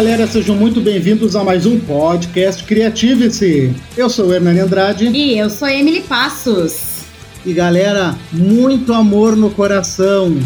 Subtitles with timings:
[0.00, 3.70] galera, sejam muito bem-vindos a mais um podcast Criative-se.
[3.94, 5.08] Eu sou o Hernani Andrade.
[5.08, 7.02] E eu sou Emily Passos.
[7.44, 10.38] E galera, muito amor no coração.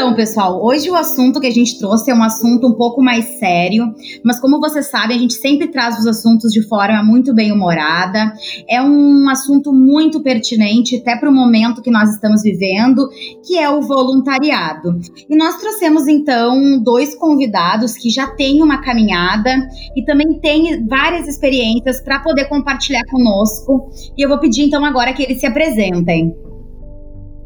[0.00, 3.38] Então, pessoal, hoje o assunto que a gente trouxe é um assunto um pouco mais
[3.38, 7.52] sério, mas como vocês sabem, a gente sempre traz os assuntos de forma muito bem
[7.52, 8.32] humorada.
[8.66, 13.10] É um assunto muito pertinente até para o momento que nós estamos vivendo,
[13.46, 14.98] que é o voluntariado.
[15.28, 19.50] E nós trouxemos então dois convidados que já têm uma caminhada
[19.94, 23.90] e também têm várias experiências para poder compartilhar conosco.
[24.16, 26.34] E eu vou pedir então agora que eles se apresentem.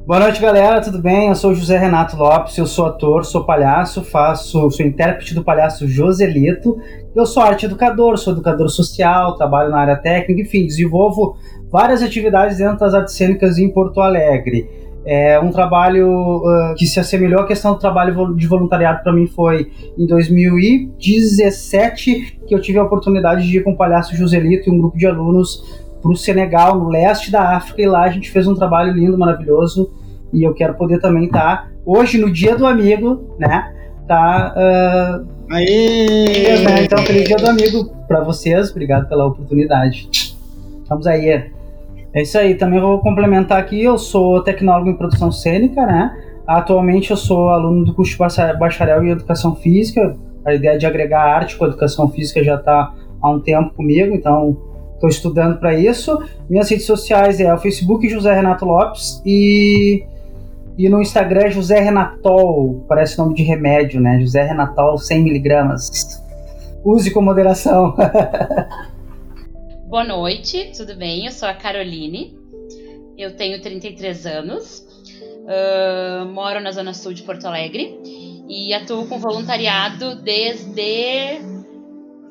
[0.07, 1.29] Boa noite, galera, tudo bem?
[1.29, 5.89] Eu sou José Renato Lopes, eu sou ator, sou palhaço, faço, sou intérprete do palhaço
[5.89, 6.77] Joselito.
[7.17, 11.39] Eu sou arte educador, sou educador social, trabalho na área técnica, enfim, desenvolvo
[11.71, 14.69] várias atividades dentro das artes cênicas em Porto Alegre.
[15.07, 19.27] É um trabalho uh, que se assemelhou à questão do trabalho de voluntariado para mim
[19.27, 24.73] foi em 2017 que eu tive a oportunidade de ir com o palhaço Joselito e
[24.73, 28.31] um grupo de alunos para o Senegal, no leste da África, e lá a gente
[28.31, 29.91] fez um trabalho lindo, maravilhoso.
[30.35, 33.73] E eu quero poder também estar tá, hoje, no Dia do Amigo, né?
[34.07, 34.55] Tá.
[34.55, 36.59] Uh, Aê!
[36.63, 36.85] Né?
[36.85, 38.71] Então, feliz Dia do Amigo para vocês.
[38.71, 40.37] Obrigado pela oportunidade.
[40.91, 41.51] Vamos aí.
[42.13, 42.55] É isso aí.
[42.55, 43.83] Também vou complementar aqui.
[43.83, 46.15] Eu sou tecnólogo em produção cênica, né?
[46.47, 50.15] Atualmente eu sou aluno do curso de bacharel em educação física.
[50.45, 54.74] A ideia de agregar arte com educação física já está há um tempo comigo, então
[54.95, 56.23] Estou estudando para isso.
[56.49, 60.05] Minhas redes sociais é o Facebook José Renato Lopes e,
[60.79, 64.21] e no Instagram José Renatol, parece nome de remédio, né?
[64.21, 66.23] José Renatol 100mg.
[66.85, 67.95] Use com moderação.
[69.89, 71.27] Boa noite, tudo bem?
[71.27, 72.37] Eu sou a Caroline,
[73.17, 74.85] eu tenho 33 anos,
[75.45, 77.97] uh, moro na Zona Sul de Porto Alegre
[78.49, 81.54] e atuo com voluntariado desde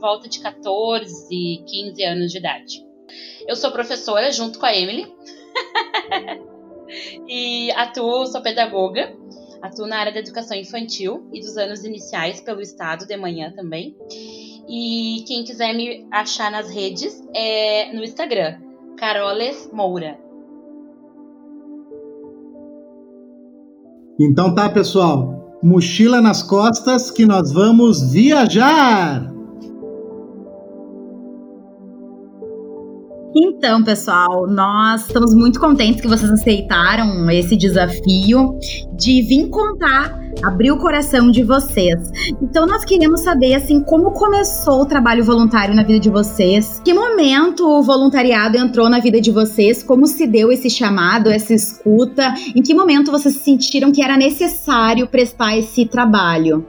[0.03, 2.85] volta de 14, 15 anos de idade.
[3.47, 5.09] Eu sou professora junto com a Emily.
[7.25, 9.15] e atuo, sou pedagoga.
[9.61, 13.95] Atuo na área da educação infantil e dos anos iniciais pelo estado de manhã também.
[14.67, 18.59] E quem quiser me achar nas redes é no Instagram,
[18.97, 20.19] Caroles Moura.
[24.19, 25.59] Então tá, pessoal.
[25.63, 29.32] Mochila nas costas que nós vamos viajar!
[33.35, 38.59] Então, pessoal, nós estamos muito contentes que vocês aceitaram esse desafio
[38.93, 41.99] de vir contar, abrir o coração de vocês.
[42.39, 46.79] Então, nós queríamos saber, assim, como começou o trabalho voluntário na vida de vocês?
[46.85, 49.81] Que momento o voluntariado entrou na vida de vocês?
[49.81, 52.35] Como se deu esse chamado, essa escuta?
[52.55, 56.67] Em que momento vocês sentiram que era necessário prestar esse trabalho?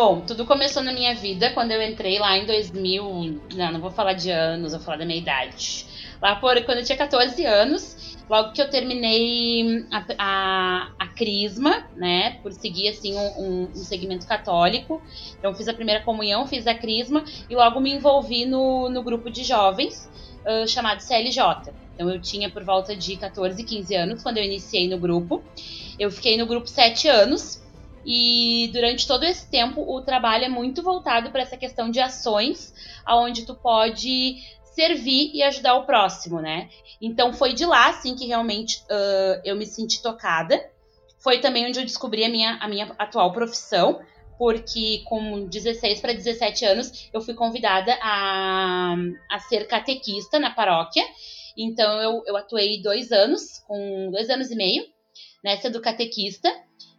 [0.00, 3.42] Bom, tudo começou na minha vida quando eu entrei lá em 2000.
[3.56, 5.84] Não, não vou falar de anos, vou falar da minha idade.
[6.22, 11.84] Lá por quando eu tinha 14 anos, logo que eu terminei a, a, a Crisma,
[11.96, 15.02] né, por seguir assim um, um, segmento católico.
[15.36, 19.28] Então fiz a primeira comunhão, fiz a Crisma e logo me envolvi no, no grupo
[19.28, 20.08] de jovens
[20.46, 21.72] uh, chamado CLJ.
[21.96, 25.42] Então eu tinha por volta de 14, 15 anos quando eu iniciei no grupo.
[25.98, 27.66] Eu fiquei no grupo 7 anos
[28.10, 32.72] e durante todo esse tempo, o trabalho é muito voltado para essa questão de ações,
[33.04, 34.36] aonde tu pode
[34.74, 36.70] servir e ajudar o próximo, né?
[37.02, 40.58] Então foi de lá, assim, que realmente uh, eu me senti tocada.
[41.18, 44.00] Foi também onde eu descobri a minha, a minha atual profissão,
[44.38, 48.94] porque com 16 para 17 anos eu fui convidada a,
[49.30, 51.04] a ser catequista na paróquia.
[51.58, 54.82] Então eu, eu atuei dois anos, com dois anos e meio,
[55.44, 56.50] nessa do catequista.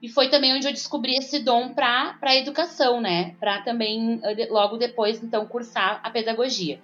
[0.01, 3.35] E foi também onde eu descobri esse dom para a educação, né?
[3.39, 6.79] Para também, eh, logo depois, então, cursar a pedagogia.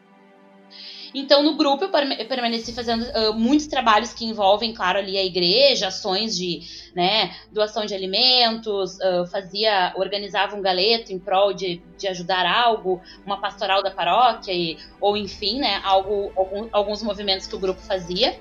[1.14, 5.88] Então, no grupo, eu permaneci fazendo uh, muitos trabalhos que envolvem, claro, ali a igreja,
[5.88, 6.60] ações de
[6.94, 13.02] né, doação de alimentos, uh, fazia, organizava um galeto em prol de, de ajudar algo,
[13.26, 17.80] uma pastoral da paróquia, e, ou enfim, né, algo, algum, alguns movimentos que o grupo
[17.80, 18.38] fazia.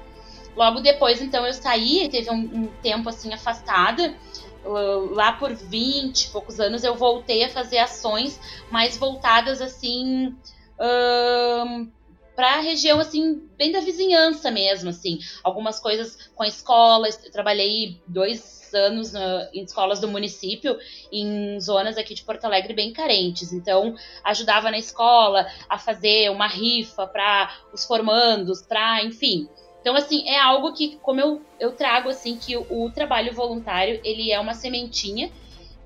[0.57, 4.17] Logo depois, então, eu saí, teve um, um tempo assim afastada,
[4.65, 8.41] lá por 20 poucos anos, eu voltei a fazer ações
[8.71, 10.35] mais voltadas assim.
[12.35, 17.31] para a região assim bem da vizinhança mesmo assim algumas coisas com a escola eu
[17.31, 20.77] trabalhei dois anos na, em escolas do município
[21.13, 23.95] em zonas aqui de Porto Alegre bem carentes então
[24.25, 29.49] ajudava na escola a fazer uma rifa para os formandos para enfim
[29.85, 34.01] então, assim, é algo que, como eu, eu trago, assim, que o, o trabalho voluntário,
[34.03, 35.31] ele é uma sementinha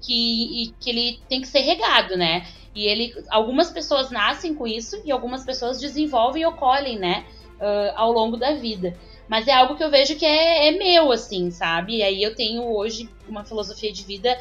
[0.01, 2.47] que, que ele tem que ser regado, né?
[2.73, 7.25] E ele, algumas pessoas nascem com isso e algumas pessoas desenvolvem ou colhem, né?
[7.57, 8.97] Uh, ao longo da vida.
[9.27, 11.97] Mas é algo que eu vejo que é, é meu, assim, sabe?
[11.97, 14.39] E aí eu tenho hoje uma filosofia de vida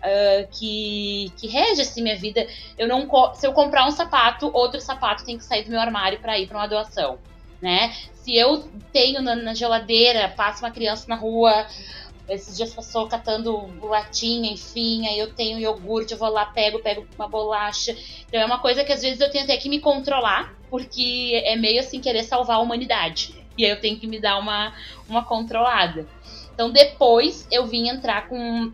[0.00, 2.46] Uh, que, que rege assim minha vida.
[2.78, 6.18] Eu não se eu comprar um sapato, outro sapato tem que sair do meu armário
[6.20, 7.18] para ir para uma doação,
[7.60, 7.94] né?
[8.22, 11.66] Se eu tenho na, na, geladeira, passa uma criança na rua,
[12.28, 17.06] esses dias passou catando latinha, enfim, aí eu tenho iogurte, eu vou lá, pego, pego
[17.18, 17.96] uma bolacha.
[18.28, 21.56] Então é uma coisa que às vezes eu tenho até que me controlar, porque é
[21.56, 23.34] meio assim querer salvar a humanidade.
[23.56, 24.74] E aí eu tenho que me dar uma,
[25.08, 26.06] uma controlada.
[26.54, 28.72] Então depois eu vim entrar com.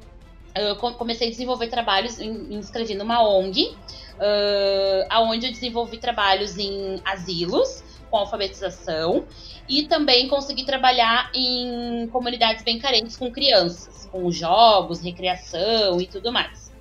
[0.54, 7.00] Eu comecei a desenvolver trabalhos, me inscrevi numa ONG, uh, aonde eu desenvolvi trabalhos em
[7.04, 7.84] asilos
[8.16, 9.26] com alfabetização
[9.68, 16.32] e também consegui trabalhar em comunidades bem carentes com crianças, com jogos, recreação e tudo
[16.32, 16.72] mais.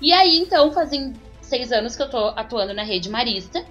[0.00, 3.64] E aí, então, fazem seis anos que eu tô atuando na rede marista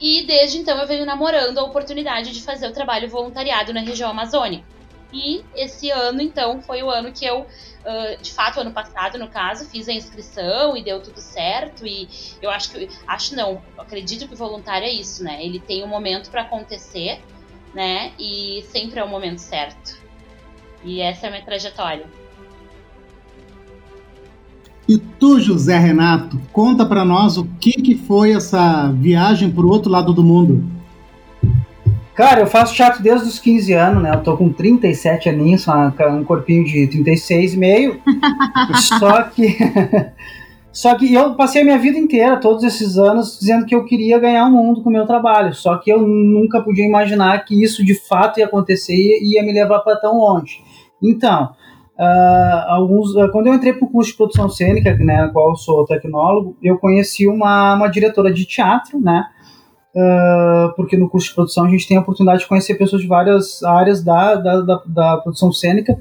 [0.00, 4.10] e desde então eu venho namorando a oportunidade de fazer o trabalho voluntariado na região
[4.10, 4.79] amazônica.
[5.12, 7.46] E esse ano, então, foi o ano que eu
[7.80, 11.86] Uh, de fato, ano passado, no caso, fiz a inscrição e deu tudo certo.
[11.86, 12.08] E
[12.42, 12.88] eu acho que.
[13.06, 15.42] Acho não, acredito que o voluntário é isso, né?
[15.42, 17.20] Ele tem um momento para acontecer,
[17.74, 18.12] né?
[18.18, 19.98] E sempre é o momento certo.
[20.84, 22.06] E essa é a minha trajetória.
[24.86, 29.70] E tu, José Renato, conta para nós o que, que foi essa viagem para o
[29.70, 30.79] outro lado do mundo.
[32.14, 34.10] Cara, eu faço teatro desde os 15 anos, né?
[34.14, 38.00] Eu tô com 37 aninhos, um corpinho de 36 e meio.
[38.98, 39.56] só que.
[40.72, 44.20] Só que eu passei a minha vida inteira, todos esses anos, dizendo que eu queria
[44.20, 45.52] ganhar o mundo com o meu trabalho.
[45.52, 49.52] Só que eu nunca podia imaginar que isso de fato ia acontecer e ia me
[49.52, 50.62] levar para tão longe.
[51.02, 51.52] Então,
[51.98, 55.50] uh, alguns, uh, quando eu entrei para o curso de produção cênica, né, na qual
[55.50, 59.24] eu sou tecnólogo, eu conheci uma, uma diretora de teatro, né?
[59.94, 63.08] Uh, porque no curso de produção a gente tem a oportunidade de conhecer pessoas de
[63.08, 65.98] várias áreas da, da, da, da produção cênica.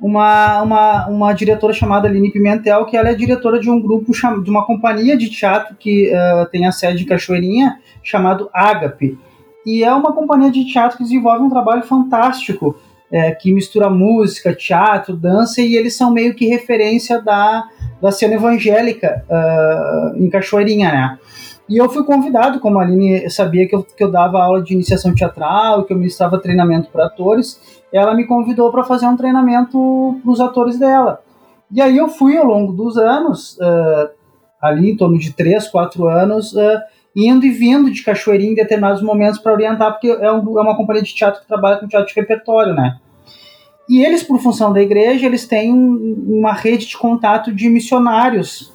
[0.00, 4.12] Uma, uma, uma diretora chamada Aline Pimentel, que ela é diretora de um grupo,
[4.42, 9.18] de uma companhia de teatro que uh, tem a sede em Cachoeirinha, chamado Agape.
[9.66, 12.78] E é uma companhia de teatro que desenvolve um trabalho fantástico,
[13.12, 17.64] é, que mistura música, teatro, dança, e eles são meio que referência da,
[18.00, 21.18] da cena evangélica uh, em Cachoeirinha, né?
[21.70, 24.74] E eu fui convidado, como a Aline sabia que eu, que eu dava aula de
[24.74, 27.60] iniciação teatral, que eu ministrava treinamento para atores,
[27.92, 31.22] ela me convidou para fazer um treinamento para os atores dela.
[31.70, 34.10] E aí eu fui ao longo dos anos, uh,
[34.60, 36.80] ali em torno de 3, 4 anos, uh,
[37.14, 40.76] indo e vindo de Cachoeirinha em determinados momentos para orientar, porque é, um, é, uma
[40.76, 42.98] companhia de teatro que trabalha com teatro de repertório, né?
[43.88, 48.72] E eles, por função da igreja, eles têm uma rede de contato de missionários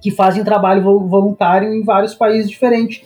[0.00, 3.02] que fazem trabalho voluntário em vários países diferentes.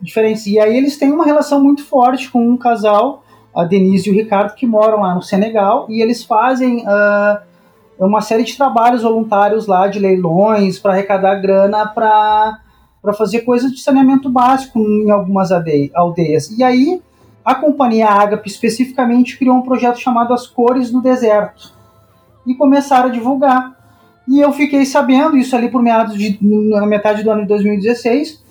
[0.00, 0.46] diferentes.
[0.46, 3.22] E aí eles têm uma relação muito forte com um casal,
[3.54, 7.40] a Denise e o Ricardo, que moram lá no Senegal, e eles fazem uh,
[7.98, 12.60] uma série de trabalhos voluntários lá, de leilões, para arrecadar grana para
[13.16, 16.50] fazer coisas de saneamento básico em algumas aldeias.
[16.56, 17.02] E aí
[17.44, 21.72] a companhia Agape especificamente criou um projeto chamado As Cores do Deserto
[22.46, 23.79] e começaram a divulgar.
[24.28, 26.38] E eu fiquei sabendo, isso ali por meados de.
[26.40, 28.42] na metade do ano de 2016,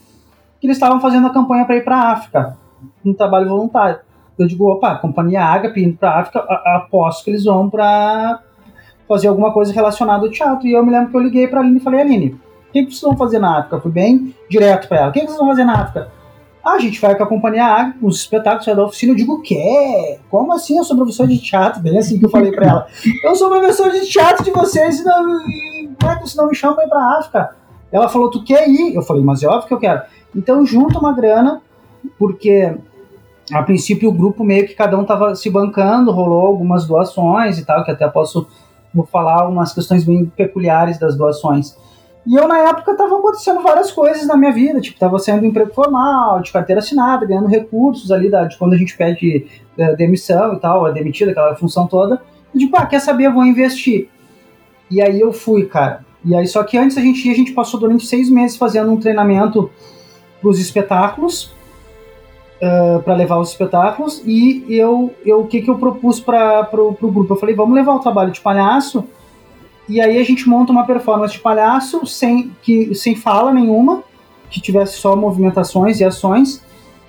[0.60, 2.58] que eles estavam fazendo a campanha para ir para a África,
[3.06, 4.00] um trabalho voluntário.
[4.38, 6.40] Eu digo, opa, a companhia Agape indo para a África,
[6.76, 8.40] aposto que eles vão para
[9.08, 10.66] fazer alguma coisa relacionada ao teatro.
[10.68, 12.30] E eu me lembro que eu liguei para a Aline e falei, Aline,
[12.70, 13.76] o que, que vocês vão fazer na África?
[13.76, 15.10] Eu fui bem direto para ela.
[15.10, 16.19] O que, que vocês vão fazer na África?
[16.64, 19.14] Ah, a gente vai com a companhia Águia, os espetáculos da oficina.
[19.14, 20.20] Eu digo, o quê?
[20.30, 20.78] Como assim?
[20.78, 21.82] Eu sou professor de teatro.
[21.82, 22.88] Bem assim que eu falei pra ela.
[23.24, 25.24] Eu sou professor de teatro de vocês e não,
[26.00, 27.56] como é que vocês não me chamam pra ir pra África?
[27.92, 28.94] Ela falou, tu quer ir?
[28.94, 30.02] Eu falei, mas é óbvio que eu quero.
[30.36, 31.62] Então, junta uma grana,
[32.18, 32.76] porque
[33.52, 37.66] a princípio o grupo meio que cada um tava se bancando, rolou algumas doações e
[37.66, 38.48] tal, que até posso
[38.94, 41.78] vou falar umas questões bem peculiares das doações.
[42.28, 45.74] E eu, na época, tava acontecendo várias coisas na minha vida, tipo, tava sendo emprego
[45.74, 49.48] formal, de carteira assinada, ganhando recursos ali da, de quando a gente pede
[49.78, 52.22] uh, demissão e tal, é demitido, aquela função toda.
[52.54, 54.10] E tipo, ah, quer saber, vou investir.
[54.92, 56.06] E aí eu fui, cara.
[56.24, 58.92] E aí, só que antes a gente ia, a gente passou durante seis meses fazendo
[58.92, 59.72] um treinamento
[60.42, 61.54] pros espetáculos.
[62.62, 67.12] uh, para levar os espetáculos e eu, eu o que, que eu propus para o
[67.12, 67.34] grupo?
[67.34, 69.06] Eu falei, vamos levar o trabalho de palhaço
[69.90, 74.04] e aí a gente monta uma performance de palhaço sem, que, sem fala nenhuma,
[74.48, 76.64] que tivesse só movimentações e ações.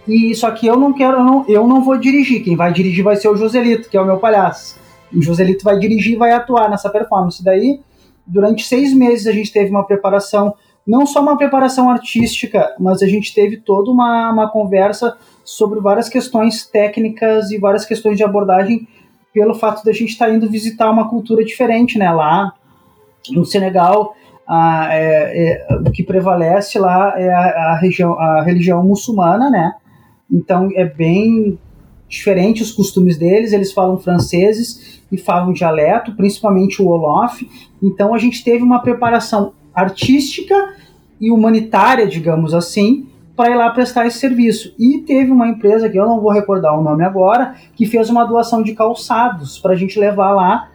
[0.09, 2.43] E só que eu não quero, eu não, eu não vou dirigir.
[2.43, 4.81] Quem vai dirigir vai ser o Joselito, que é o meu palhaço.
[5.15, 7.45] O Joselito vai dirigir e vai atuar nessa performance.
[7.45, 7.81] Daí,
[8.27, 10.55] durante seis meses a gente teve uma preparação,
[10.87, 16.09] não só uma preparação artística, mas a gente teve toda uma, uma conversa sobre várias
[16.09, 18.89] questões técnicas e várias questões de abordagem
[19.35, 22.11] pelo fato da gente estar tá indo visitar uma cultura diferente, né?
[22.11, 22.55] Lá
[23.31, 24.15] no Senegal,
[24.47, 29.75] a, é, é, o que prevalece lá é a, a, região, a religião muçulmana, né?
[30.31, 31.59] Então é bem
[32.09, 37.49] diferente os costumes deles, eles falam franceses e falam dialeto, principalmente o Wolof.
[37.81, 40.75] Então a gente teve uma preparação artística
[41.21, 44.75] e humanitária, digamos assim, para ir lá prestar esse serviço.
[44.79, 48.25] E teve uma empresa, que eu não vou recordar o nome agora, que fez uma
[48.25, 50.69] doação de calçados para a gente levar lá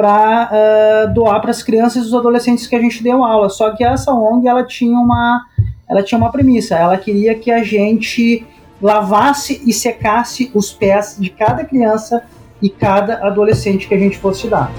[0.00, 3.50] para uh, eh, doar para as crianças e os adolescentes que a gente deu aula.
[3.50, 5.44] Só que essa ONG ela tinha uma,
[5.86, 6.74] ela tinha uma premissa.
[6.74, 8.46] Ela queria que a gente
[8.80, 12.22] lavasse e secasse os pés de cada criança
[12.62, 14.72] e cada adolescente que a gente fosse dar.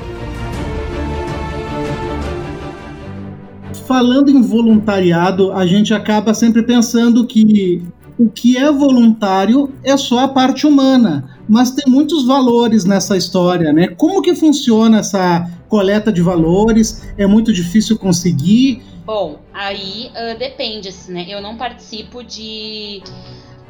[3.87, 7.83] falando em voluntariado, a gente acaba sempre pensando que
[8.21, 13.73] o que é voluntário é só a parte humana, mas tem muitos valores nessa história,
[13.73, 13.87] né?
[13.87, 17.11] Como que funciona essa coleta de valores?
[17.17, 18.83] É muito difícil conseguir?
[19.03, 21.25] Bom, aí uh, depende, assim, né?
[21.27, 23.01] Eu não participo de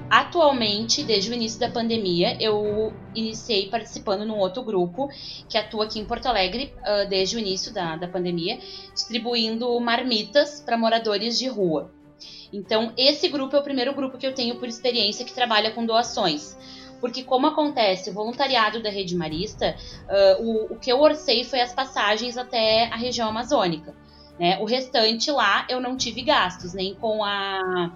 [0.10, 5.08] Atualmente, desde o início da pandemia, eu iniciei participando num outro grupo
[5.48, 8.60] que atua aqui em Porto Alegre uh, desde o início da, da pandemia,
[8.94, 11.94] distribuindo marmitas para moradores de rua.
[12.52, 15.86] Então, esse grupo é o primeiro grupo que eu tenho por experiência que trabalha com
[15.86, 16.58] doações.
[17.00, 19.76] Porque, como acontece o voluntariado da Rede Marista,
[20.08, 23.96] uh, o, o que eu orcei foi as passagens até a região amazônica.
[24.40, 24.60] Né?
[24.60, 27.92] O restante lá eu não tive gastos, nem com a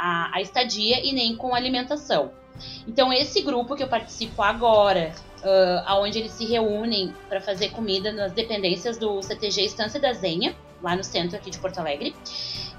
[0.00, 2.32] a, a estadia e nem com alimentação.
[2.88, 5.12] Então, esse grupo que eu participo agora,
[5.42, 10.56] uh, aonde eles se reúnem para fazer comida nas dependências do CTG Estância da Zenha,
[10.82, 12.14] lá no centro aqui de Porto Alegre.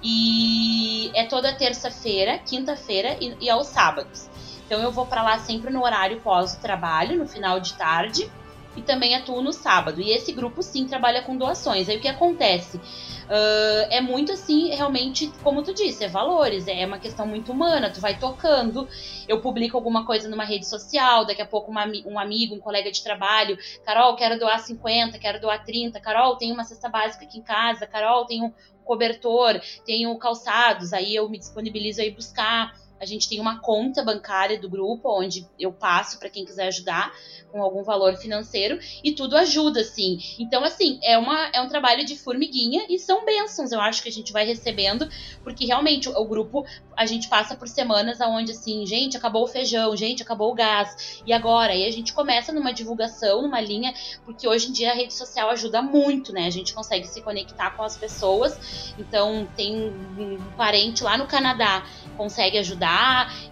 [0.03, 4.29] E é toda terça-feira, quinta-feira e, e aos sábados.
[4.65, 8.31] Então eu vou para lá sempre no horário pós-trabalho, no final de tarde,
[8.75, 10.01] e também atuo no sábado.
[10.01, 11.89] E esse grupo sim trabalha com doações.
[11.89, 12.77] Aí o que acontece?
[12.77, 17.89] Uh, é muito assim, realmente, como tu disse, é valores, é uma questão muito humana,
[17.89, 18.87] tu vai tocando.
[19.27, 22.91] Eu publico alguma coisa numa rede social, daqui a pouco uma, um amigo, um colega
[22.91, 27.37] de trabalho, Carol, quero doar 50, quero doar 30, Carol, tem uma cesta básica aqui
[27.37, 28.51] em casa, Carol, tem um
[28.83, 32.73] cobertor, tenho calçados, aí eu me disponibilizo aí buscar.
[33.01, 37.11] A gente tem uma conta bancária do grupo onde eu passo para quem quiser ajudar
[37.51, 40.19] com algum valor financeiro e tudo ajuda, assim.
[40.37, 44.09] Então, assim, é, uma, é um trabalho de formiguinha e são bênçãos, eu acho que
[44.09, 45.09] a gente vai recebendo,
[45.43, 46.63] porque realmente o, o grupo,
[46.95, 51.21] a gente passa por semanas onde, assim, gente, acabou o feijão, gente, acabou o gás,
[51.25, 51.73] e agora?
[51.73, 53.93] Aí a gente começa numa divulgação, numa linha,
[54.25, 56.45] porque hoje em dia a rede social ajuda muito, né?
[56.45, 58.93] A gente consegue se conectar com as pessoas.
[58.99, 61.83] Então, tem um parente lá no Canadá
[62.15, 62.90] consegue ajudar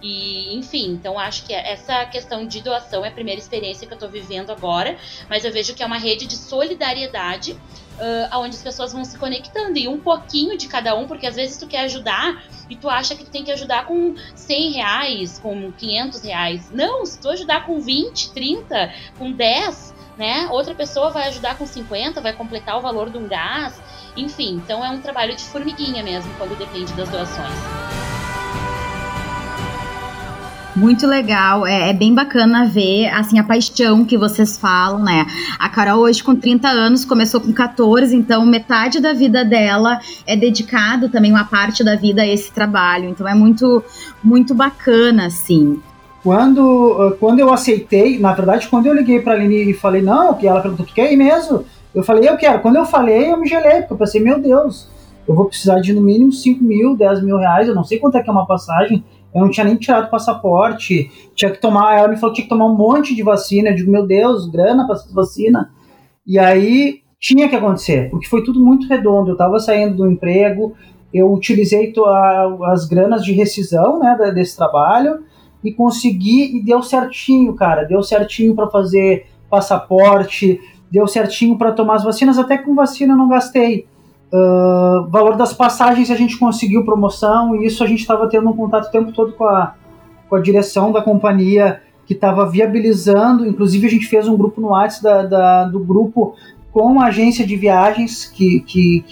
[0.01, 3.97] e enfim, então acho que essa questão de doação é a primeira experiência que eu
[3.97, 4.97] estou vivendo agora,
[5.29, 7.57] mas eu vejo que é uma rede de solidariedade
[7.99, 11.35] uh, onde as pessoas vão se conectando e um pouquinho de cada um, porque às
[11.35, 15.39] vezes tu quer ajudar e tu acha que tu tem que ajudar com 100 reais,
[15.39, 16.71] com 500 reais.
[16.71, 20.47] Não, se tu ajudar com 20, 30, com 10, né?
[20.51, 23.81] Outra pessoa vai ajudar com 50, vai completar o valor de um gás.
[24.15, 28.08] Enfim, então é um trabalho de formiguinha mesmo quando depende das doações.
[30.75, 35.25] Muito legal, é, é, bem bacana ver assim a paixão que vocês falam, né?
[35.57, 40.35] A Carol hoje com 30 anos começou com 14, então metade da vida dela é
[40.35, 43.09] dedicado também uma parte da vida a esse trabalho.
[43.09, 43.83] Então é muito
[44.23, 45.81] muito bacana assim.
[46.23, 50.33] Quando, quando eu aceitei, na verdade, quando eu liguei para a Aline e falei, não,
[50.33, 51.63] que ela perguntou, tu quer ir mesmo?
[51.95, 52.59] Eu falei, eu quero.
[52.59, 54.87] Quando eu falei, eu me gelei, porque eu pensei, meu Deus,
[55.27, 58.17] eu vou precisar de no mínimo 5 mil, 10 mil reais, eu não sei quanto
[58.17, 61.97] é que é uma passagem, eu não tinha nem tirado o passaporte, tinha que tomar,
[61.97, 64.47] ela me falou que tinha que tomar um monte de vacina, eu digo, meu Deus,
[64.47, 65.71] grana para vacina.
[66.25, 70.73] E aí tinha que acontecer, porque foi tudo muito redondo, eu estava saindo do emprego,
[71.13, 71.93] eu utilizei
[72.67, 75.23] as granas de rescisão, né, desse trabalho,
[75.63, 80.59] e consegui, e deu certinho, cara, deu certinho para fazer passaporte,
[80.89, 83.85] deu certinho para tomar as vacinas, até com vacina eu não gastei.
[84.31, 88.55] Uh, valor das passagens a gente conseguiu promoção e isso a gente estava tendo um
[88.55, 89.73] contato o tempo todo com a,
[90.29, 94.67] com a direção da companhia que estava viabilizando, inclusive a gente fez um grupo no
[94.69, 95.29] WhatsApp
[95.71, 96.35] do grupo
[96.71, 99.03] com a agência de viagens que que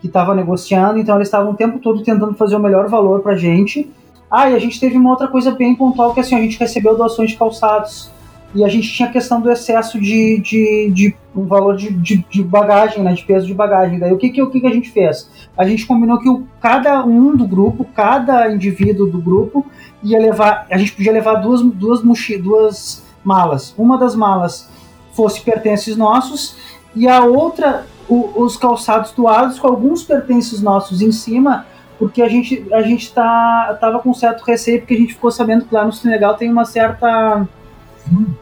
[0.00, 3.32] que estava negociando, então eles estavam o tempo todo tentando fazer o melhor valor para
[3.32, 3.90] a gente.
[4.30, 6.96] Ah, e a gente teve uma outra coisa bem pontual que assim, a gente recebeu
[6.96, 8.10] doações de calçados
[8.54, 12.24] e a gente tinha a questão do excesso de, de, de um valor de, de,
[12.28, 13.98] de, bagagem, né, de peso de bagagem.
[13.98, 15.30] Daí o que, que, o que, a gente fez?
[15.56, 19.64] A gente combinou que o, cada um do grupo, cada indivíduo do grupo
[20.02, 23.74] ia levar, a gente podia levar duas, duas, mochi, duas malas.
[23.78, 24.68] Uma das malas
[25.12, 26.56] fosse pertences nossos
[26.94, 31.66] e a outra o, os calçados doados com alguns pertences nossos em cima,
[31.98, 35.64] porque a gente a gente tá tava com certo receio porque a gente ficou sabendo
[35.64, 37.46] que lá no Senegal tem uma certa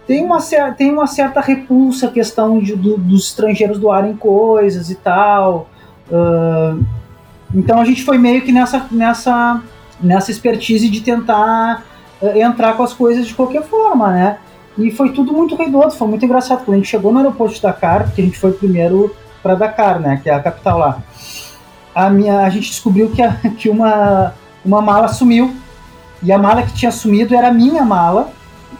[0.06, 0.38] tem uma,
[0.76, 5.68] tem uma certa repulsa questão de, do, dos estrangeiros doarem coisas e tal.
[6.10, 6.84] Uh,
[7.54, 9.62] então a gente foi meio que nessa, nessa,
[10.00, 11.84] nessa expertise de tentar
[12.20, 14.38] uh, entrar com as coisas de qualquer forma, né?
[14.78, 16.64] E foi tudo muito reidoso, foi muito engraçado.
[16.64, 20.00] Quando a gente chegou no aeroporto de Dakar, porque a gente foi primeiro para Dakar,
[20.00, 20.20] né?
[20.22, 21.02] Que é a capital lá.
[21.94, 25.54] A, minha, a gente descobriu que, a, que uma, uma mala sumiu.
[26.22, 28.30] E a mala que tinha sumido era a minha mala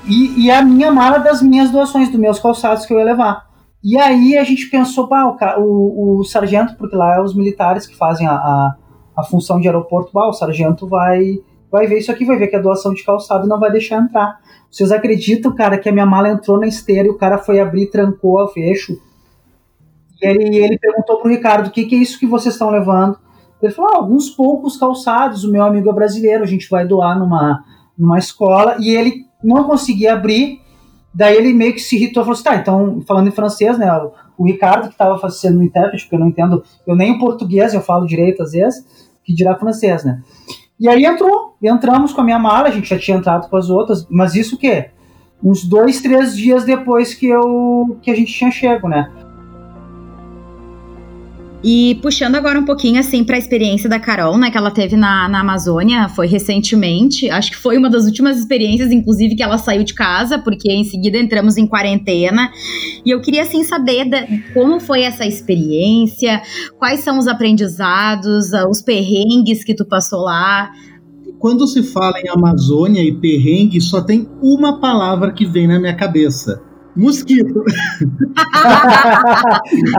[0.07, 3.50] e, e a minha mala das minhas doações, dos meus calçados que eu ia levar.
[3.83, 5.26] E aí a gente pensou, bah,
[5.59, 8.76] o, o, o sargento, porque lá é os militares que fazem a, a,
[9.16, 11.38] a, função de aeroporto, bah, o sargento vai,
[11.71, 13.97] vai ver isso aqui, vai ver que é doação de calçado e não vai deixar
[13.97, 14.38] entrar.
[14.71, 17.87] Vocês acreditam, cara, que a minha mala entrou na esteira e o cara foi abrir
[17.87, 19.00] trancou o fecho?
[20.21, 23.19] E ele, ele perguntou pro Ricardo, o que, que é isso que vocês estão levando?
[23.62, 27.19] Ele falou, ah, alguns poucos calçados, o meu amigo é brasileiro, a gente vai doar
[27.19, 27.64] numa,
[27.97, 30.61] numa escola, e ele não conseguia abrir.
[31.13, 33.93] Daí ele meio que se irritou falou assim: tá, então, falando em francês, né?
[33.93, 37.19] O, o Ricardo, que estava fazendo o intérprete, porque eu não entendo, eu nem o
[37.19, 38.85] português, eu falo direito às vezes,
[39.25, 40.23] que dirá francês, né?
[40.79, 43.69] E aí entrou, entramos com a minha mala, a gente já tinha entrado com as
[43.69, 44.91] outras, mas isso o quê?
[45.43, 49.11] Uns dois, três dias depois que eu que a gente tinha chego, né?
[51.63, 54.97] E puxando agora um pouquinho assim para a experiência da Carol, né, que ela teve
[54.97, 59.59] na, na Amazônia, foi recentemente, acho que foi uma das últimas experiências, inclusive, que ela
[59.59, 62.51] saiu de casa, porque em seguida entramos em quarentena.
[63.05, 66.41] E eu queria assim saber da, como foi essa experiência,
[66.79, 70.71] quais são os aprendizados, ah, os perrengues que tu passou lá.
[71.39, 75.95] Quando se fala em Amazônia e perrengue, só tem uma palavra que vem na minha
[75.95, 77.65] cabeça: Mosquito.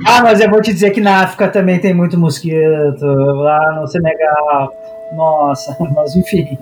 [0.06, 3.06] ah, mas eu vou te dizer que na África também tem muito mosquito.
[3.06, 4.74] Lá no Senegal.
[5.14, 6.58] Nossa, mas enfim.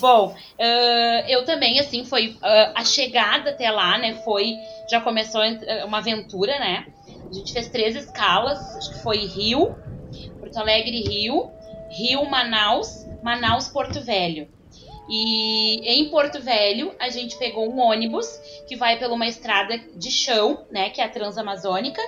[0.00, 2.36] Bom, uh, eu também, assim, foi.
[2.42, 4.14] Uh, a chegada até lá, né?
[4.24, 4.54] Foi.
[4.90, 5.42] Já começou
[5.86, 6.86] uma aventura, né?
[7.30, 8.58] A gente fez três escalas.
[8.76, 9.74] Acho que foi Rio,
[10.40, 11.50] Porto Alegre, Rio,
[11.90, 14.48] Rio, Manaus, Manaus, Porto Velho.
[15.08, 18.26] E em Porto Velho, a gente pegou um ônibus
[18.68, 22.00] que vai pela uma estrada de chão, né, que é a Transamazônica.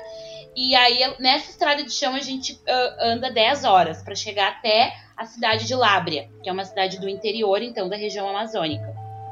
[0.54, 4.92] E aí, nessa estrada de chão, a gente uh, anda 10 horas para chegar até
[5.16, 8.84] a cidade de Lábrea, que é uma cidade do interior, então, da região amazônica.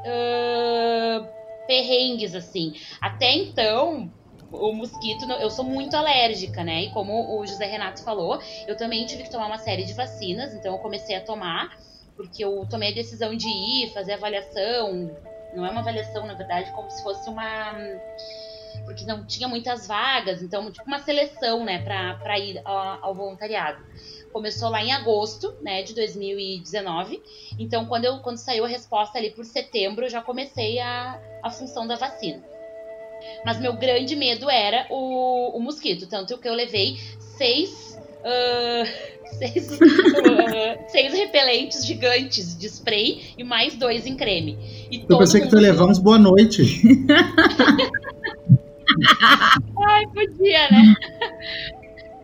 [0.05, 1.27] Uh,
[1.67, 2.73] perrengues, assim.
[3.01, 4.11] Até então,
[4.51, 6.83] o mosquito, eu sou muito alérgica, né?
[6.83, 10.53] E como o José Renato falou, eu também tive que tomar uma série de vacinas,
[10.53, 11.77] então eu comecei a tomar
[12.19, 15.09] porque eu tomei a decisão de ir, fazer avaliação.
[15.55, 17.73] Não é uma avaliação, na verdade, como se fosse uma.
[18.83, 23.81] Porque não tinha muitas vagas, então, tipo uma seleção, né, para ir ao, ao voluntariado
[24.31, 27.19] começou lá em agosto, né, de 2019.
[27.57, 31.49] Então, quando, eu, quando saiu a resposta ali por setembro, eu já comecei a, a
[31.49, 32.43] função da vacina.
[33.43, 38.85] Mas meu grande medo era o, o mosquito, tanto que eu levei seis uh,
[39.37, 39.79] seis,
[40.87, 44.57] seis repelentes gigantes de spray e mais dois em creme.
[44.91, 46.63] E eu pensei que tu ia levar uns boa noite.
[49.87, 50.95] Ai, podia, né?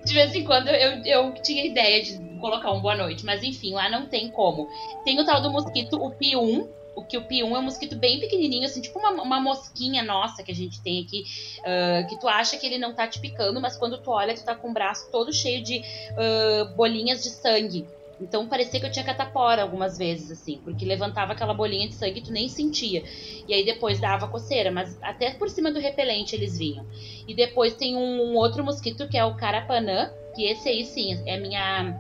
[0.04, 3.74] De vez em quando eu, eu tinha ideia de colocar um boa noite, mas enfim,
[3.74, 4.68] lá não tem como.
[5.04, 8.20] Tem o tal do mosquito, o P1, o que o P1 é um mosquito bem
[8.20, 11.24] pequenininho, assim, tipo uma, uma mosquinha nossa que a gente tem aqui,
[11.60, 14.44] uh, que tu acha que ele não tá te picando, mas quando tu olha, tu
[14.44, 17.86] tá com o braço todo cheio de uh, bolinhas de sangue.
[18.20, 22.20] Então parecia que eu tinha catapora algumas vezes, assim, porque levantava aquela bolinha de sangue
[22.20, 23.04] e tu nem sentia.
[23.48, 26.86] E aí depois dava coceira, mas até por cima do repelente eles vinham.
[27.28, 31.22] E depois tem um, um outro mosquito que é o carapanã, que esse aí sim
[31.26, 31.94] é minha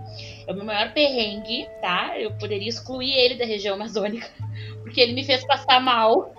[0.47, 2.17] é o meu maior perrengue, tá?
[2.19, 4.29] Eu poderia excluir ele da região amazônica
[4.95, 6.33] porque ele me fez passar mal.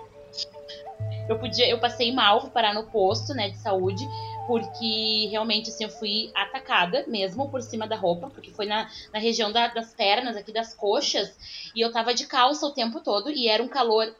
[1.29, 4.03] Eu podia, eu passei mal, fui parar no posto, né, de saúde,
[4.47, 9.19] porque realmente assim eu fui atacada mesmo por cima da roupa, porque foi na, na
[9.19, 11.37] região da, das pernas, aqui das coxas,
[11.75, 14.11] e eu tava de calça o tempo todo e era um calor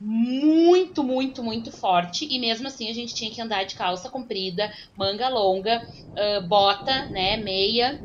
[0.00, 2.26] muito, muito, muito forte.
[2.28, 5.80] E mesmo assim a gente tinha que andar de calça comprida, manga longa,
[6.18, 8.02] uh, bota, né, meia.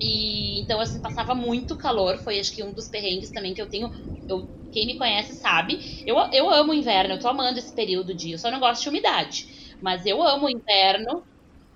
[0.00, 2.18] E então assim passava muito calor.
[2.18, 3.90] Foi acho que um dos perrengues também que eu tenho.
[4.28, 6.02] Eu, quem me conhece sabe.
[6.06, 8.32] Eu, eu amo o inverno, eu tô amando esse período de.
[8.32, 9.76] Eu só não gosto de umidade.
[9.82, 11.22] Mas eu amo o inverno.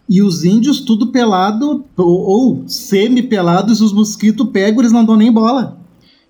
[0.08, 5.32] E os índios tudo pelado ou, ou semi-pelados, os mosquitos pegam, eles não dão nem
[5.32, 5.80] bola.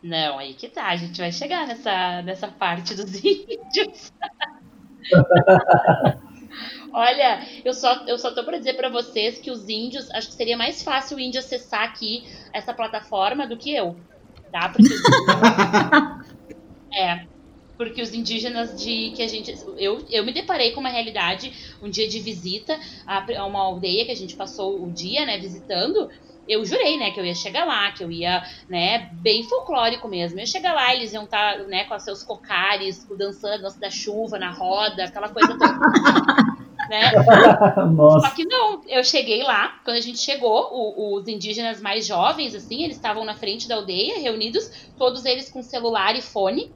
[0.02, 4.12] Não, aí que tá, a gente vai chegar nessa, nessa parte dos índios.
[6.94, 10.35] Olha, eu só, eu só tô pra dizer para vocês que os índios, acho que
[10.35, 13.96] seria mais fácil o índio acessar aqui essa plataforma do que eu,
[14.50, 14.68] tá?
[14.68, 14.92] Porque,
[16.94, 17.24] é,
[17.78, 19.55] porque os indígenas de que a gente.
[19.78, 21.50] Eu, eu me deparei com uma realidade
[21.83, 26.09] um dia de visita a, uma aldeia que a gente passou o dia, né, visitando
[26.46, 30.38] eu jurei, né, que eu ia chegar lá, que eu ia, né, bem folclórico mesmo.
[30.38, 33.78] Eu ia chegar lá, eles iam estar, tá, né, com os seus cocares, dançando dança
[33.78, 35.78] da chuva na roda, aquela coisa toda.
[36.92, 37.11] né?
[37.96, 38.28] Nossa.
[38.28, 42.55] Só que não, eu cheguei lá, quando a gente chegou, o, os indígenas mais jovens,
[42.55, 46.70] assim, eles estavam na frente da aldeia, reunidos, todos eles com celular e fone,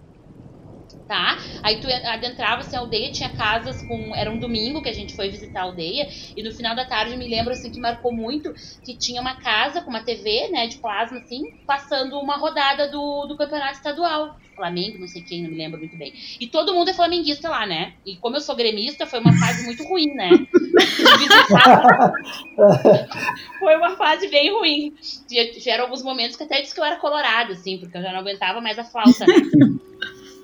[1.07, 1.39] tá?
[1.63, 4.15] Aí tu adentrava assim, a aldeia, tinha casas com.
[4.15, 7.17] Era um domingo que a gente foi visitar a aldeia, e no final da tarde
[7.17, 8.53] me lembro assim que marcou muito
[8.85, 13.27] que tinha uma casa com uma TV, né, de plasma, assim, passando uma rodada do,
[13.27, 14.37] do campeonato estadual.
[14.57, 16.15] Flamengo, não sei quem, não me lembro muito bem.
[16.41, 17.93] E todo mundo é flamenguista lá, né?
[18.07, 20.31] E como eu sou gremista, foi uma fase muito ruim, né?
[23.59, 24.95] foi uma fase bem ruim.
[25.29, 28.21] Tiveram alguns momentos que até disse que eu era colorado, assim, porque eu já não
[28.21, 29.35] aguentava mais a flauta, né?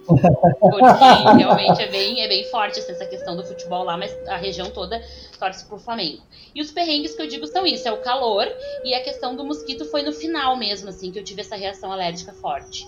[0.07, 4.37] Porque realmente é bem, é bem forte assim, essa questão do futebol lá, mas a
[4.37, 5.01] região toda
[5.39, 6.23] torce pro Flamengo.
[6.55, 8.47] E os perrengues que eu digo são isso: é o calor
[8.85, 11.93] e a questão do mosquito foi no final mesmo, assim, que eu tive essa reação
[11.93, 12.87] alérgica forte.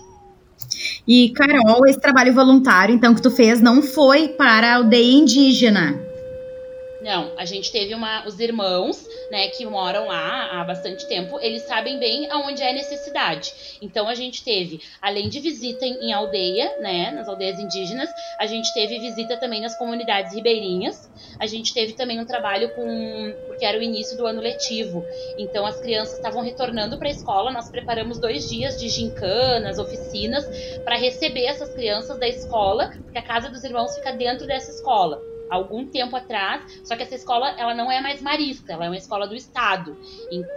[1.07, 5.99] E, Carol, esse trabalho voluntário, então, que tu fez não foi para a aldeia indígena.
[7.05, 11.61] Não, a gente teve uma, os irmãos, né, que moram lá há bastante tempo, eles
[11.61, 13.53] sabem bem aonde é necessidade.
[13.79, 18.47] Então a gente teve, além de visita em, em aldeia, né, nas aldeias indígenas, a
[18.47, 21.07] gente teve visita também nas comunidades ribeirinhas.
[21.39, 25.05] A gente teve também um trabalho com, porque era o início do ano letivo.
[25.37, 27.51] Então as crianças estavam retornando para a escola.
[27.51, 30.43] Nós preparamos dois dias de gincanas, oficinas
[30.83, 35.34] para receber essas crianças da escola, porque a casa dos irmãos fica dentro dessa escola
[35.49, 38.97] algum tempo atrás, só que essa escola ela não é mais marista, ela é uma
[38.97, 39.97] escola do Estado,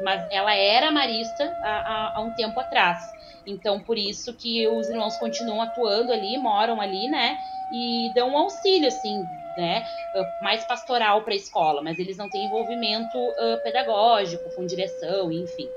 [0.02, 2.98] mas ela era marista há, há, um tempo atrás.
[3.46, 7.38] Então, por isso que os irmãos continuam atuando ali, moram ali, né?
[7.72, 9.86] E dão um auxílio, assim, né?
[10.42, 15.70] Mais pastoral para a escola, mas eles não têm envolvimento uh, pedagógico, com direção, enfim.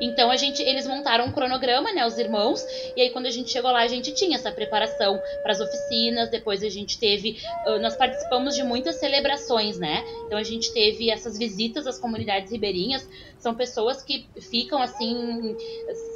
[0.00, 2.64] Então a gente, eles montaram um cronograma, né, os irmãos,
[2.96, 6.30] e aí quando a gente chegou lá a gente tinha essa preparação para as oficinas,
[6.30, 7.40] depois a gente teve,
[7.80, 10.04] nós participamos de muitas celebrações, né?
[10.26, 15.56] Então a gente teve essas visitas às comunidades ribeirinhas, são pessoas que ficam assim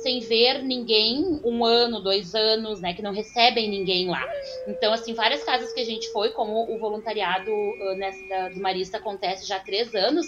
[0.02, 4.26] sem ver ninguém um ano, dois anos, né, que não recebem ninguém lá.
[4.66, 7.50] Então assim várias casas que a gente foi, como o voluntariado
[7.96, 10.26] nessa do Marista acontece já há três anos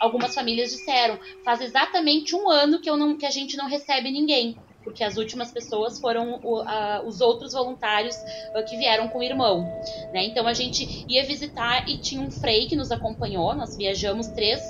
[0.00, 4.10] algumas famílias disseram, faz exatamente um ano que, eu não, que a gente não recebe
[4.10, 4.56] ninguém.
[4.82, 9.22] Porque as últimas pessoas foram o, a, os outros voluntários uh, que vieram com o
[9.22, 9.62] irmão.
[10.10, 10.24] Né?
[10.24, 13.54] Então a gente ia visitar e tinha um frei que nos acompanhou.
[13.54, 14.62] Nós viajamos três,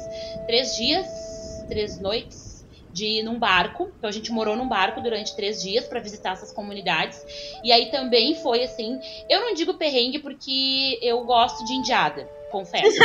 [0.47, 3.89] três dias, três noites de ir num barco.
[3.97, 7.25] Então a gente morou num barco durante três dias para visitar essas comunidades.
[7.63, 8.99] E aí também foi assim.
[9.29, 12.97] Eu não digo perrengue porque eu gosto de indiada confesso.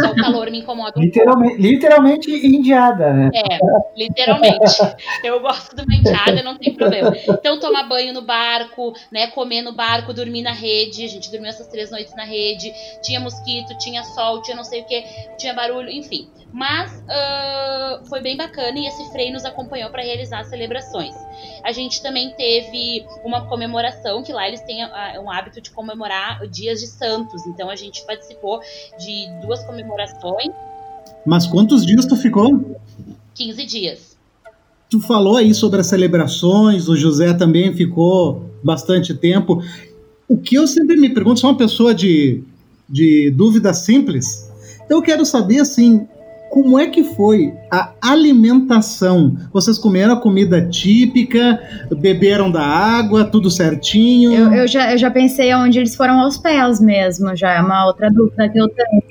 [0.00, 1.62] Só o calor me incomoda um literalmente, pouco.
[1.62, 3.30] Literalmente indiada, né?
[3.34, 3.58] É,
[3.96, 4.80] literalmente.
[5.22, 7.14] Eu gosto de uma indiada, não tem problema.
[7.28, 9.28] Então, tomar banho no barco, né?
[9.28, 11.04] Comer no barco, dormir na rede.
[11.04, 12.72] A gente dormiu essas três noites na rede.
[13.02, 15.04] Tinha mosquito, tinha sol, tinha não sei o que,
[15.38, 16.28] tinha barulho, enfim.
[16.52, 21.14] Mas uh, foi bem bacana e esse freio nos acompanhou para realizar as celebrações.
[21.62, 26.46] A gente também teve uma comemoração, que lá eles têm uh, um hábito de comemorar
[26.46, 27.46] dias de santos.
[27.46, 28.60] Então a gente participou
[28.98, 30.52] de duas comemorações.
[31.24, 32.76] Mas quantos dias tu ficou?
[33.34, 34.16] 15 dias.
[34.88, 39.60] Tu falou aí sobre as celebrações, o José também ficou bastante tempo.
[40.28, 42.42] O que eu sempre me pergunto, sou uma pessoa de,
[42.88, 44.50] de dúvida simples,
[44.88, 46.06] eu quero saber assim,
[46.56, 49.36] como é que foi a alimentação?
[49.52, 51.60] Vocês comeram a comida típica,
[51.98, 54.32] beberam da água, tudo certinho?
[54.32, 57.84] Eu, eu, já, eu já pensei onde eles foram aos pés mesmo, já é uma
[57.84, 59.02] outra dúvida que eu tenho.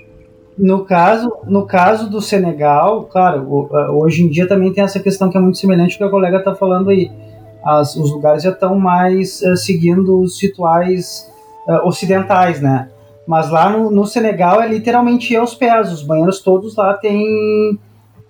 [0.57, 5.37] No caso, no caso do Senegal, claro, hoje em dia também tem essa questão que
[5.37, 7.11] é muito semelhante ao que a colega está falando aí.
[7.63, 11.31] As, os lugares já estão mais uh, seguindo os rituais
[11.67, 12.89] uh, ocidentais, né?
[13.27, 15.91] Mas lá no, no, Senegal é literalmente aos pés.
[15.91, 17.79] Os banheiros todos lá tem,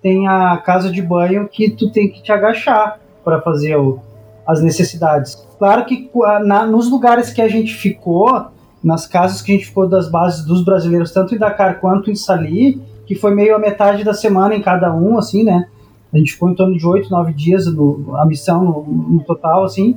[0.02, 4.00] tem a casa de banho que tu tem que te agachar para fazer o,
[4.46, 5.46] as necessidades.
[5.58, 6.10] Claro que
[6.44, 8.46] na, nos lugares que a gente ficou,
[8.82, 12.14] nas casas que a gente ficou das bases dos brasileiros, tanto em Dakar quanto em
[12.14, 15.66] Sali, que foi meio a metade da semana em cada um, assim, né?
[16.12, 19.64] A gente ficou em torno de oito, nove dias no, a missão no, no, total,
[19.64, 19.96] assim.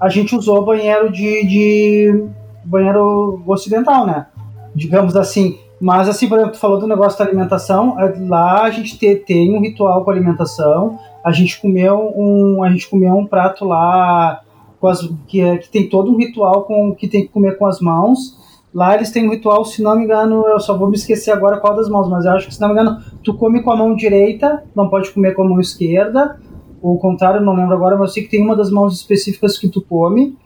[0.00, 2.24] A gente usou banheiro de, de
[2.64, 4.26] banheiro ocidental, né?
[4.74, 5.58] Digamos assim.
[5.80, 9.16] Mas assim, por exemplo, tu falou do negócio da alimentação, é, lá a gente te,
[9.16, 10.98] tem um ritual com alimentação.
[11.24, 14.42] A gente comeu um, a gente comeu um prato lá
[14.88, 17.80] as, que, é, que tem todo um ritual com que tem que comer com as
[17.80, 18.40] mãos.
[18.74, 21.58] Lá eles têm um ritual, se não me engano, eu só vou me esquecer agora
[21.58, 23.76] qual das mãos, mas eu acho que se não me engano, tu come com a
[23.76, 26.40] mão direita, não pode comer com a mão esquerda.
[26.80, 29.58] Ou o contrário, não lembro agora, mas eu sei que tem uma das mãos específicas
[29.58, 30.36] que tu come.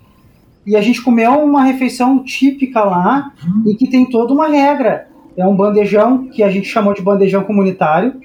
[0.66, 3.32] E a gente comeu uma refeição típica lá
[3.64, 5.08] e que tem toda uma regra.
[5.36, 8.20] É um bandejão que a gente chamou de bandejão comunitário,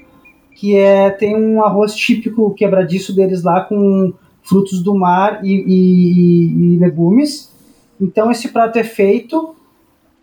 [0.56, 6.76] que é tem um arroz típico quebradiço deles lá com frutos do mar e, e,
[6.76, 7.54] e legumes.
[8.00, 9.56] Então esse prato é feito,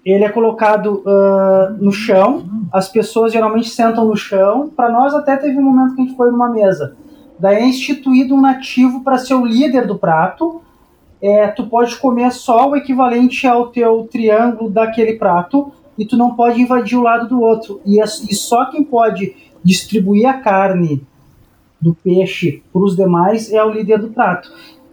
[0.04, 4.70] ele é colocado uh, no chão, as pessoas geralmente sentam no chão.
[4.74, 6.96] Para nós até teve um momento que a gente foi numa mesa.
[7.38, 10.62] Daí é instituído um nativo para ser o líder do prato.
[11.20, 16.34] É, tu pode comer só o equivalente ao teu triângulo daquele prato e tu não
[16.34, 17.80] pode invadir o lado do outro.
[17.84, 21.04] E, e só quem pode distribuir a carne
[21.80, 24.50] do peixe para os demais é o líder do prato.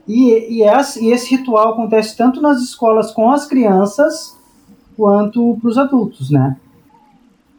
[0.08, 4.38] E, e, esse, e esse ritual acontece tanto nas escolas com as crianças
[4.96, 6.58] quanto para os adultos, né?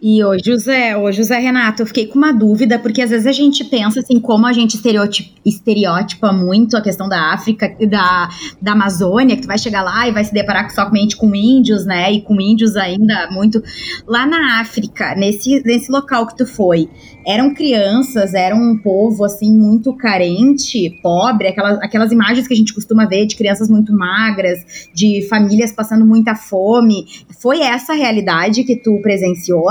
[0.09, 3.33] E ô José, ô José Renato, eu fiquei com uma dúvida, porque às vezes a
[3.33, 8.29] gente pensa assim, como a gente estereotipa, estereotipa muito a questão da África, da,
[8.63, 12.13] da Amazônia, que tu vai chegar lá e vai se deparar somente com índios, né?
[12.13, 13.61] E com índios ainda muito.
[14.07, 16.89] Lá na África, nesse, nesse local que tu foi,
[17.27, 22.73] eram crianças, era um povo assim muito carente, pobre, aquelas, aquelas imagens que a gente
[22.73, 27.07] costuma ver de crianças muito magras, de famílias passando muita fome.
[27.43, 29.67] Foi essa a realidade que tu presenciou?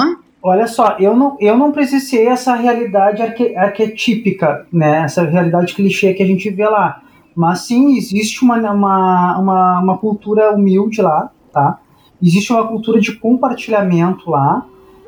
[0.48, 5.00] Olha só, eu não, eu não presenciei essa realidade arque, arquetípica, né?
[5.00, 7.02] Essa realidade clichê que a gente vê lá.
[7.36, 11.80] Mas sim, existe uma, uma, uma, uma cultura humilde lá, tá?
[12.22, 14.64] Existe uma cultura de compartilhamento lá.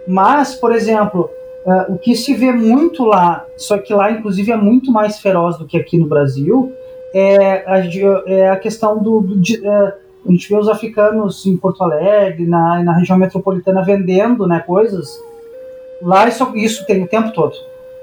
[0.08, 1.30] Mas, por exemplo,
[1.68, 5.56] uh, o que se vê muito lá, só que lá inclusive é muito mais feroz
[5.60, 6.72] do que aqui no Brasil,
[7.14, 7.78] é a,
[8.26, 9.94] é a questão do, do de, uh,
[10.28, 15.27] a gente vê os africanos em Porto Alegre, na, na região metropolitana, vendendo né, coisas.
[16.02, 17.56] Lá isso, isso tem o tempo todo.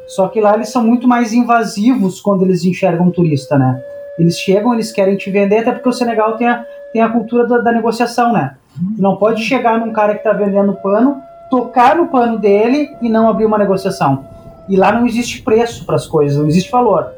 [0.06, 3.80] Só que lá eles são muito mais invasivos quando eles enxergam um turista, né?
[4.18, 7.46] Eles chegam, eles querem te vender, até porque o Senegal tem a, tem a cultura
[7.46, 8.56] da, da negociação, né?
[8.98, 13.28] não pode chegar num cara que está vendendo pano, tocar no pano dele e não
[13.28, 14.24] abrir uma negociação.
[14.68, 17.12] E lá não existe preço para as coisas, não existe valor.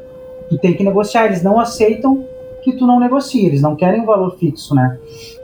[0.49, 2.23] Tu tem que negociar, eles não aceitam
[2.63, 4.97] que tu não negocia, eles não querem um valor fixo, né?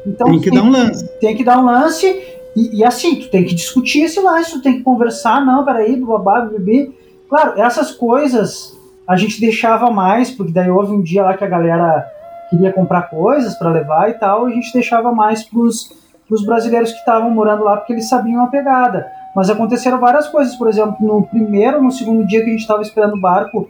[0.06, 1.08] Então tem que tem, dar um lance.
[1.20, 2.22] Tem que dar um lance
[2.56, 5.96] e, e, assim, tu tem que discutir esse lance, tu tem que conversar, não, peraí,
[6.00, 6.92] babá, bebê.
[7.28, 11.48] Claro, essas coisas a gente deixava mais, porque daí houve um dia lá que a
[11.48, 12.06] galera
[12.50, 15.92] queria comprar coisas para levar e tal, e a gente deixava mais pros,
[16.28, 19.08] pros brasileiros que estavam morando lá, porque eles sabiam a pegada.
[19.36, 22.84] Mas aconteceram várias coisas, por exemplo, no primeiro, no segundo dia que a gente estava
[22.84, 23.68] esperando o barco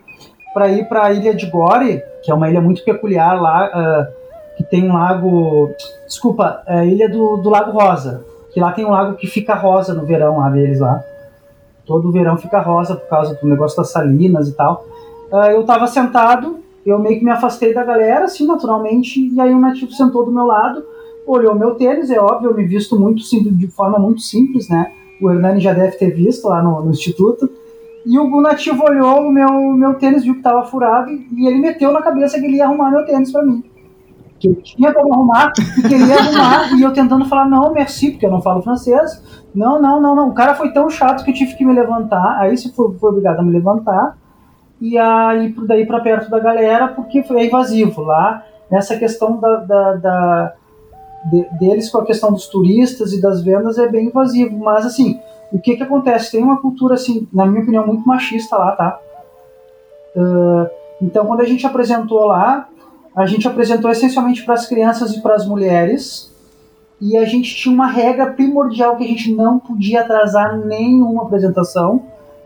[0.54, 4.58] para ir para a ilha de Gore, que é uma ilha muito peculiar lá, uh,
[4.58, 5.74] que tem um lago.
[6.06, 8.33] Desculpa, é a ilha do, do Lago Rosa.
[8.54, 11.02] Que lá tem um lago que fica rosa no verão lá deles lá.
[11.86, 14.86] Todo verão fica rosa por causa do negócio das salinas e tal.
[15.32, 19.54] Uh, eu tava sentado, eu meio que me afastei da galera, assim, naturalmente, e aí
[19.54, 20.84] um nativo sentou do meu lado,
[21.26, 24.92] olhou meu tênis, é óbvio, eu me visto muito de forma muito simples, né?
[25.22, 27.50] O Hernani já deve ter visto lá no, no instituto.
[28.06, 31.92] E o nativo olhou o meu, meu tênis, viu que tava furado, e ele meteu
[31.92, 33.64] na cabeça que ele ia arrumar meu tênis para mim.
[34.44, 38.26] Que eu tinha como arrumar e queria arrumar, e eu tentando falar, não, merci, porque
[38.26, 39.24] eu não falo francês.
[39.56, 40.28] Não, não, não, não.
[40.28, 43.12] O cara foi tão chato que eu tive que me levantar, aí se foi, foi
[43.12, 44.18] obrigado a me levantar,
[44.82, 48.44] e aí daí para perto da galera, porque foi invasivo lá.
[48.70, 50.54] Nessa questão da, da, da
[51.32, 55.22] de, deles com a questão dos turistas e das vendas é bem invasivo, mas assim,
[55.54, 56.32] o que que acontece?
[56.32, 59.00] Tem uma cultura, assim, na minha opinião, muito machista lá, tá?
[60.18, 60.70] Uh,
[61.02, 62.68] então, quando a gente apresentou lá,
[63.16, 66.32] a gente apresentou essencialmente para as crianças e para as mulheres,
[67.00, 72.02] e a gente tinha uma regra primordial que a gente não podia atrasar nenhuma apresentação,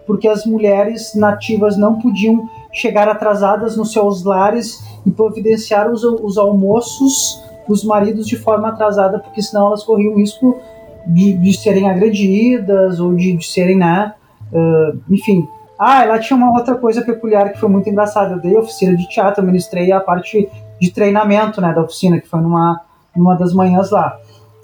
[0.06, 6.38] porque as mulheres nativas não podiam chegar atrasadas nos seus lares e providenciar os, os
[6.38, 10.58] almoços dos maridos de forma atrasada, porque senão elas corriam risco
[11.06, 14.14] de, de serem agredidas ou de, de serem, né,
[14.52, 15.48] uh, enfim.
[15.80, 18.34] Ah, ela tinha uma outra coisa peculiar que foi muito engraçada.
[18.34, 22.28] Eu dei oficina de teatro, eu ministrei a parte de treinamento, né, da oficina, que
[22.28, 22.82] foi numa,
[23.16, 24.18] numa das manhãs lá.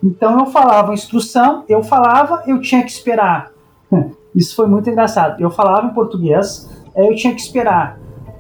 [0.04, 3.52] Então eu falava instrução, eu falava, eu tinha que esperar.
[4.36, 5.40] Isso foi muito engraçado.
[5.40, 8.00] Eu falava em português, eu tinha que esperar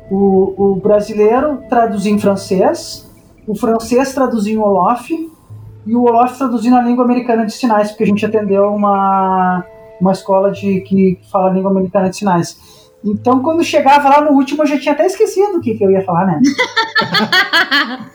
[0.09, 3.09] o, o brasileiro traduzir em francês,
[3.47, 5.11] o francês traduzir em Olof
[5.85, 9.63] e o Olof traduzir na língua americana de sinais, porque a gente atendeu uma,
[10.03, 12.59] uma escola de, que fala língua americana de sinais.
[13.03, 15.91] Então, quando chegava lá no último, eu já tinha até esquecido o que, que eu
[15.91, 16.41] ia falar, né?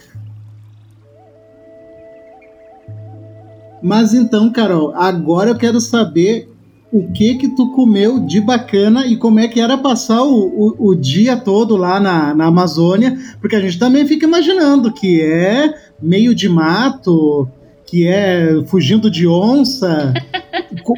[3.82, 6.50] Mas então, Carol, agora eu quero saber
[6.90, 10.88] o que que tu comeu de bacana e como é que era passar o, o,
[10.88, 15.72] o, dia todo lá na, na Amazônia, porque a gente também fica imaginando que é
[16.00, 17.46] meio de mato,
[17.88, 20.12] que é fugindo de onça.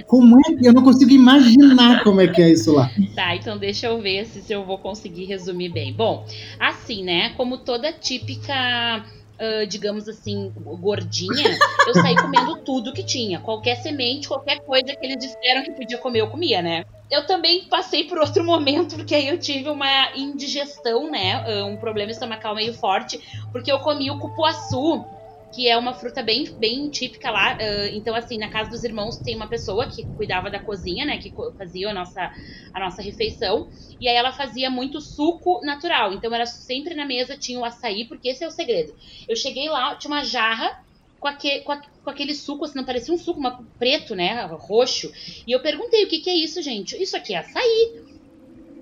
[0.07, 2.91] como é que eu não consigo imaginar como é que é isso lá?
[3.15, 5.93] Tá, então deixa eu ver se, eu vou conseguir resumir bem.
[5.93, 6.27] Bom,
[6.59, 7.31] assim, né?
[7.37, 9.05] Como toda típica
[9.41, 13.39] uh, digamos assim, gordinha, eu saí comendo tudo que tinha.
[13.41, 16.85] Qualquer semente, qualquer coisa que eles disseram que podia comer, eu comia, né?
[17.11, 21.65] Eu também passei por outro momento, porque aí eu tive uma indigestão, né?
[21.65, 25.05] Um problema estomacal meio forte, porque eu comi o cupuaçu
[25.53, 27.55] que é uma fruta bem, bem típica lá.
[27.55, 31.19] Uh, então, assim, na casa dos irmãos tem uma pessoa que cuidava da cozinha, né?
[31.19, 32.33] Que fazia a nossa,
[32.73, 33.69] a nossa refeição.
[34.01, 36.13] E aí ela fazia muito suco natural.
[36.13, 38.95] Então, era sempre na mesa tinha o açaí, porque esse é o segredo.
[39.29, 40.83] Eu cheguei lá, tinha uma jarra
[41.19, 44.45] com, aquele, com, a, com aquele suco, assim, não parecia um suco, uma preto, né?
[44.47, 45.13] Roxo.
[45.47, 47.01] E eu perguntei, o que, que é isso, gente?
[47.01, 48.10] Isso aqui é açaí.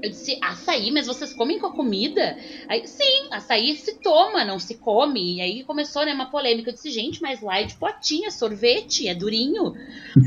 [0.00, 2.36] Eu disse, açaí, mas vocês comem com a comida?
[2.68, 5.36] Aí, sim, açaí se toma, não se come.
[5.36, 6.70] E aí começou, né, uma polêmica.
[6.70, 9.74] Eu disse, gente, mas lá é de potinha, sorvete, é durinho.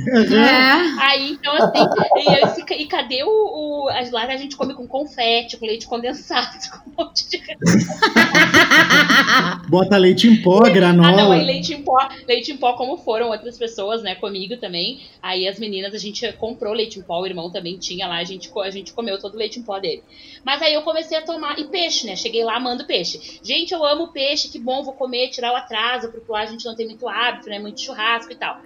[0.07, 1.01] É.
[1.01, 1.85] Aí, então, assim,
[2.17, 3.85] e, disse, e cadê o, o.
[4.11, 6.49] Lá a gente come com confete, com leite condensado,
[6.83, 7.41] com um monte de.
[9.69, 11.09] Bota leite em pó, granola.
[11.09, 14.57] Ah, não, aí leite em pó, leite em pó, como foram outras pessoas, né, comigo
[14.57, 14.99] também.
[15.21, 18.23] Aí as meninas, a gente comprou leite em pó, o irmão também tinha lá, a
[18.23, 20.03] gente, a gente comeu todo o leite em pó dele.
[20.43, 21.57] Mas aí eu comecei a tomar.
[21.59, 22.15] E peixe, né?
[22.15, 23.39] Cheguei lá amando peixe.
[23.43, 26.65] Gente, eu amo peixe, que bom, vou comer, tirar o atraso, porque lá a gente
[26.65, 27.59] não tem muito hábito, né?
[27.59, 28.59] Muito churrasco e tal.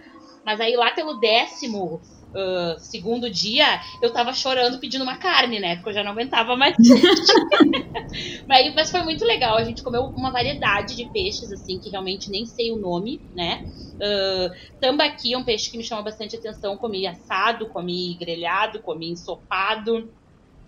[0.46, 2.02] Mas aí lá pelo décimo
[2.36, 5.76] uh, segundo dia, eu tava chorando pedindo uma carne, né?
[5.76, 6.76] Porque eu já não aguentava mais.
[8.48, 9.58] mas, mas foi muito legal.
[9.58, 13.66] A gente comeu uma variedade de peixes, assim, que realmente nem sei o nome, né?
[13.96, 16.78] Uh, tambaqui é um peixe que me chama bastante atenção.
[16.78, 20.12] Comi assado, comi grelhado, comi ensopado.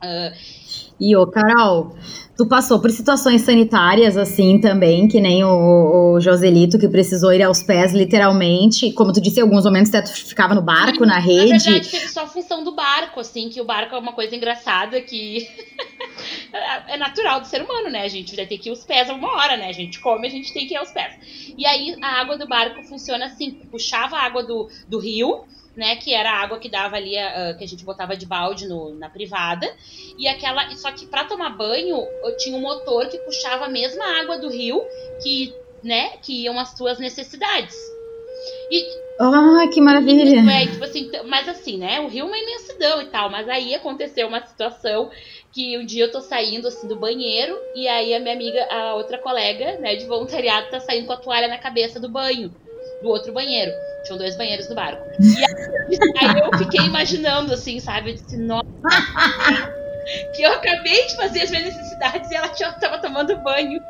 [0.03, 0.31] Uh,
[0.99, 1.95] e ô, Carol,
[2.35, 7.43] tu passou por situações sanitárias assim também, que nem o, o, Joselito que precisou ir
[7.43, 8.91] aos pés literalmente.
[8.93, 11.53] Como tu disse, em alguns momentos tu ficava no barco, na rede.
[11.53, 14.35] Na verdade, teve só a função do barco, assim, que o barco é uma coisa
[14.35, 15.47] engraçada que
[16.87, 18.01] é natural do ser humano, né?
[18.01, 19.67] A gente vai ter que ir aos pés uma hora, né?
[19.67, 21.15] A gente come, a gente tem que ir aos pés.
[21.55, 25.45] E aí a água do barco funciona assim: puxava a água do, do rio
[25.77, 25.95] né?
[25.95, 28.95] Que era a água que dava ali, uh, que a gente botava de balde no,
[28.95, 29.71] na privada.
[30.17, 30.69] E aquela.
[30.75, 34.49] Só que para tomar banho, eu tinha um motor que puxava a mesma água do
[34.49, 34.83] rio
[35.21, 37.75] que, né, que iam as tuas necessidades.
[38.71, 40.39] E, ah, que maravilha!
[40.51, 41.99] É, tipo assim, mas assim, né?
[41.99, 43.29] O rio é uma imensidão e tal.
[43.29, 45.09] Mas aí aconteceu uma situação
[45.51, 48.95] que um dia eu tô saindo assim do banheiro e aí a minha amiga, a
[48.95, 52.53] outra colega, né, de voluntariado, tá saindo com a toalha na cabeça do banho,
[53.01, 53.71] do outro banheiro.
[54.03, 55.03] Tinham dois banheiros no barco.
[55.19, 58.11] E aí, aí eu fiquei imaginando, assim, sabe?
[58.11, 58.67] Eu disse, nossa.
[60.33, 63.81] que eu acabei de fazer as minhas necessidades e ela tava tomando banho.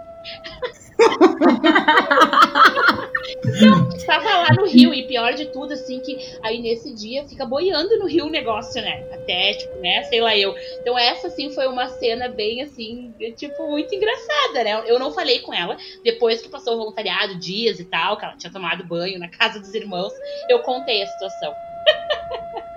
[3.45, 7.45] Então, estava lá no rio, e pior de tudo, assim, que aí nesse dia fica
[7.45, 9.05] boiando no rio o negócio, né?
[9.13, 10.03] Até, tipo, né?
[10.03, 10.55] Sei lá eu.
[10.81, 14.84] Então, essa, assim, foi uma cena bem, assim, tipo, muito engraçada, né?
[14.88, 18.36] Eu não falei com ela, depois que passou o voluntariado, dias e tal, que ela
[18.36, 20.13] tinha tomado banho na casa dos irmãos,
[20.49, 21.53] eu contei a situação.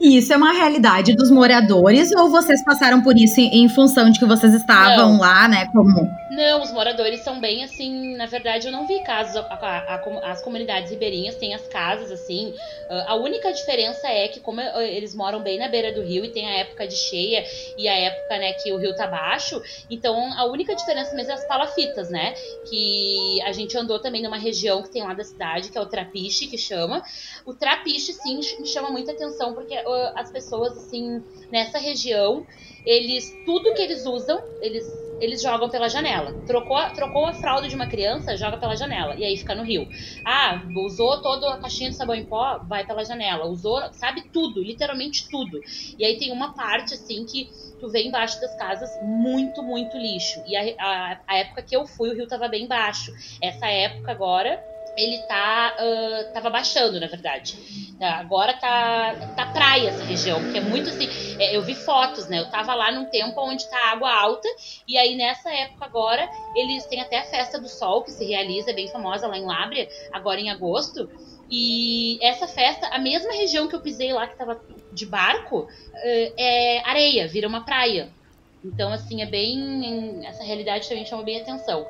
[0.00, 4.10] E isso é uma realidade dos moradores ou vocês passaram por isso em, em função
[4.10, 5.20] de que vocês estavam não.
[5.20, 5.66] lá, né?
[5.72, 8.16] Como não, os moradores são bem assim.
[8.16, 9.36] Na verdade, eu não vi casos.
[9.36, 12.54] A, a, a, as comunidades ribeirinhas têm as casas assim.
[13.06, 16.46] a única diferença é que, como eles moram bem na beira do rio e tem
[16.46, 17.44] a época de cheia
[17.76, 19.60] e a época né, que o rio tá baixo,
[19.90, 22.32] então a única diferença mesmo é as palafitas, né?
[22.68, 25.86] Que a gente andou também numa região que tem lá da cidade, que é o
[25.86, 27.02] Trapiche, que chama.
[27.44, 32.46] O Trapiche, sim, me chama muita atenção, porque uh, as pessoas, assim, nessa região,
[32.84, 33.30] eles.
[33.44, 34.84] Tudo que eles usam, eles
[35.20, 36.32] eles jogam pela janela.
[36.46, 39.14] Trocou, trocou a fralda de uma criança, joga pela janela.
[39.16, 39.86] E aí fica no rio.
[40.24, 43.44] Ah, usou toda a caixinha de sabão em pó, vai pela janela.
[43.46, 45.60] Usou, sabe tudo, literalmente tudo.
[45.98, 50.42] E aí tem uma parte, assim, que tu vê embaixo das casas muito, muito lixo.
[50.46, 53.12] E a, a, a época que eu fui, o rio tava bem baixo.
[53.42, 54.58] Essa época agora,
[54.96, 57.89] ele tá uh, tava baixando, na verdade.
[58.08, 62.38] Agora tá tá praia essa região, porque é muito assim, é, eu vi fotos, né?
[62.38, 64.48] Eu tava lá num tempo onde tá água alta
[64.88, 68.70] e aí nessa época agora eles têm até a festa do sol que se realiza,
[68.70, 71.08] é bem famosa lá em Lábrea, agora em agosto.
[71.50, 74.60] E essa festa, a mesma região que eu pisei lá que tava
[74.92, 78.08] de barco, uh, é areia, vira uma praia.
[78.64, 81.86] Então assim, é bem essa realidade também chama bem atenção.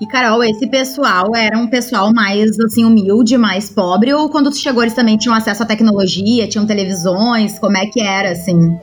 [0.00, 4.12] E, Carol, esse pessoal era um pessoal mais, assim, humilde, mais pobre?
[4.12, 7.58] Ou quando tu chegou eles também tinham acesso à tecnologia, tinham televisões?
[7.58, 8.78] Como é que era, assim?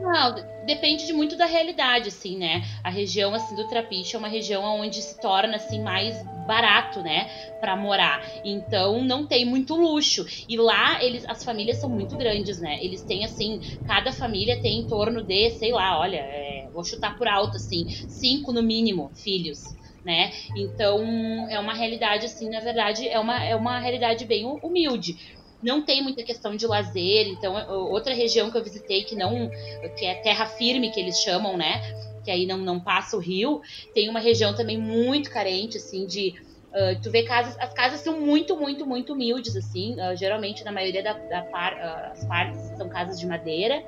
[0.00, 0.34] Não,
[0.64, 2.62] depende de muito da realidade, assim, né?
[2.82, 7.30] A região, assim, do Trapiche é uma região onde se torna, assim, mais barato, né,
[7.60, 8.20] para morar.
[8.44, 10.24] Então não tem muito luxo.
[10.48, 12.78] E lá eles, as famílias são muito grandes, né?
[12.82, 17.16] Eles têm assim, cada família tem em torno de, sei lá, olha, é, vou chutar
[17.16, 19.60] por alto assim, cinco no mínimo filhos.
[20.04, 20.32] Né?
[20.56, 21.00] Então
[21.48, 25.14] é uma realidade assim, na verdade é uma, é uma realidade bem humilde
[25.62, 27.54] não tem muita questão de lazer, então
[27.90, 29.50] outra região que eu visitei que não
[29.96, 31.80] que é terra firme que eles chamam, né?
[32.24, 33.60] Que aí não, não passa o rio,
[33.94, 36.34] tem uma região também muito carente assim de
[36.72, 39.92] Uh, tu vê casas, as casas são muito, muito, muito humildes, assim.
[39.92, 43.84] Uh, geralmente, na maioria das da par, uh, as partes são casas de madeira,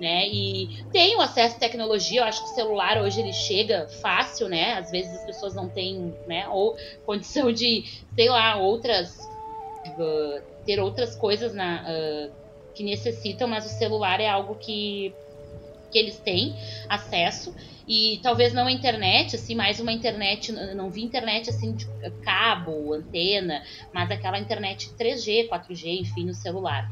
[0.00, 0.26] né?
[0.26, 2.22] E tem o acesso à tecnologia.
[2.22, 4.78] Eu acho que o celular hoje ele chega fácil, né?
[4.78, 6.48] Às vezes as pessoas não têm, né?
[6.48, 7.84] Ou condição de,
[8.14, 9.18] sei lá, outras
[10.64, 12.32] ter outras coisas na, uh,
[12.74, 15.14] que necessitam, mas o celular é algo que,
[15.90, 16.54] que eles têm
[16.88, 17.54] acesso.
[17.88, 21.86] E talvez não a internet, assim, mais uma internet, não vi internet assim de
[22.22, 23.62] cabo, antena,
[23.92, 26.90] mas aquela internet 3G, 4G, enfim, no celular.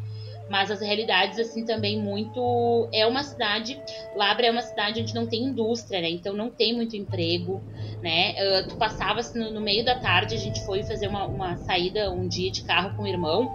[0.49, 3.80] Mas as realidades assim também muito é uma cidade
[4.14, 6.11] Labra é uma cidade onde não tem indústria né?
[6.11, 7.62] Então não tem muito emprego
[8.05, 8.35] né?
[8.35, 12.11] Uh, tu passava no, no, meio da tarde a gente foi fazer uma, uma saída
[12.11, 13.51] um dia de carro com o irmão.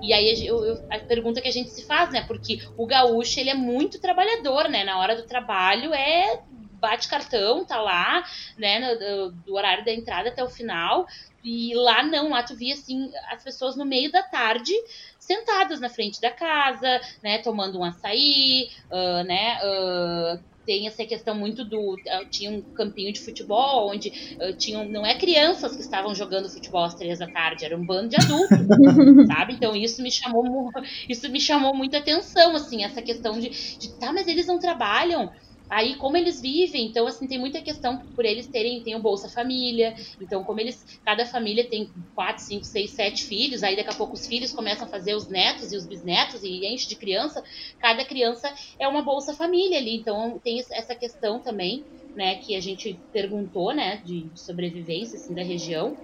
[0.00, 2.24] E aí eu, eu, a pergunta que a gente se faz né?
[2.26, 4.82] Porque o gaúcho ele é muito trabalhador né?
[4.82, 6.40] Na hora do trabalho é
[6.80, 8.24] bate cartão, tá lá,
[8.58, 11.06] né, no, do horário da entrada até o final.
[11.44, 14.72] E lá não, lá tu via assim as pessoas no meio da tarde
[15.16, 21.34] sentadas na frente da casa, né, tomando um açaí, uh, né, uh, tem essa questão
[21.34, 24.08] muito do uh, tinha um campinho de futebol onde
[24.40, 27.84] uh, tinham não é crianças que estavam jogando futebol às três da tarde era um
[27.84, 28.58] bando de adultos
[29.26, 29.54] sabe?
[29.54, 30.70] Então isso me chamou
[31.08, 35.30] isso me chamou muita atenção assim essa questão de, de tá mas eles não trabalham
[35.74, 39.26] Aí, como eles vivem, então, assim, tem muita questão por eles terem, tem o Bolsa
[39.30, 43.94] Família, então, como eles, cada família tem quatro, cinco, seis, sete filhos, aí daqui a
[43.94, 47.42] pouco os filhos começam a fazer os netos e os bisnetos e enche de criança,
[47.78, 52.60] cada criança é uma Bolsa Família ali, então tem essa questão também, né, que a
[52.60, 55.98] gente perguntou, né, de sobrevivência, assim, da região,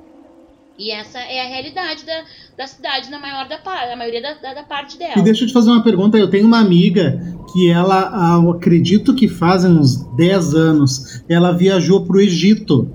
[0.78, 2.22] e essa é a realidade da,
[2.56, 3.58] da cidade na maior da,
[3.92, 5.14] a maioria da, da, da, parte dela.
[5.16, 6.16] E deixa eu te fazer uma pergunta.
[6.16, 7.20] Eu tenho uma amiga
[7.52, 12.88] que ela, eu acredito que fazem uns 10 anos, ela viajou para o Egito.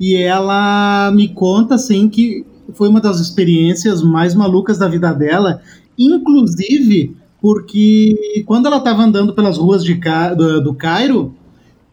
[0.00, 5.62] E ela me conta assim que foi uma das experiências mais malucas da vida dela,
[5.96, 9.94] inclusive porque quando ela estava andando pelas ruas de,
[10.36, 11.32] do, do Cairo,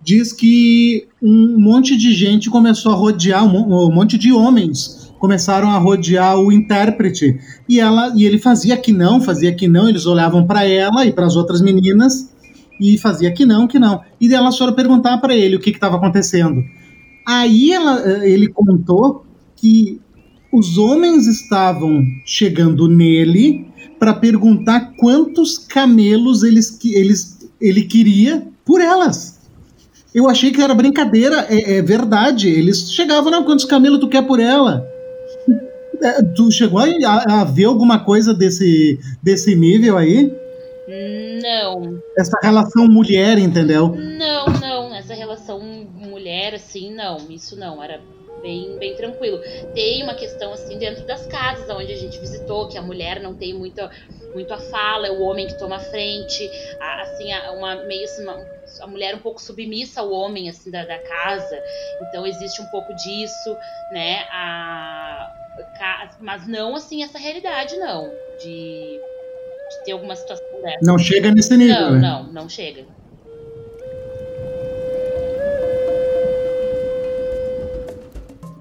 [0.01, 5.78] diz que um monte de gente começou a rodear, um monte de homens começaram a
[5.78, 10.47] rodear o intérprete e ela e ele fazia que não, fazia que não, eles olhavam
[10.47, 12.34] para ela e para as outras meninas
[12.80, 14.01] e fazia que não, que não.
[14.19, 16.63] E elas foram perguntar para ele o que estava acontecendo.
[17.26, 19.24] Aí ela, eh, ele contou
[19.55, 20.01] que
[20.51, 23.67] os homens estavam chegando nele
[23.99, 29.39] para perguntar quantos camelos eles, eles, ele queria por elas.
[30.15, 32.49] Eu achei que era brincadeira, é, é verdade.
[32.49, 34.91] Eles chegavam, não, quantos camelos tu quer por ela?
[36.04, 40.34] É, tu chegou a, a, ver alguma coisa desse, desse nível aí?
[41.41, 42.02] Não.
[42.18, 43.95] Essa relação mulher, entendeu?
[43.95, 44.95] Não, não.
[44.95, 47.18] Essa relação mulher, assim, não.
[47.30, 47.84] Isso não.
[47.84, 48.02] Era
[48.41, 49.39] bem, bem tranquilo.
[49.74, 53.36] Tem uma questão, assim, dentro das casas onde a gente visitou, que a mulher não
[53.36, 53.89] tem muita,
[54.34, 56.49] muito a fala, é o homem que toma a frente,
[56.80, 58.43] a, assim, uma meio assim, uma,
[58.82, 61.62] a mulher um pouco submissa ao homem, assim, da, da casa.
[62.02, 63.56] Então existe um pouco disso,
[63.91, 64.26] né?
[64.32, 65.41] A,
[66.22, 68.09] mas não, assim, essa realidade, não.
[68.41, 68.99] De,
[69.70, 70.80] de ter alguma situação dessa.
[70.84, 71.99] Não chega nesse nível, Não, né?
[71.99, 72.86] não, não chega.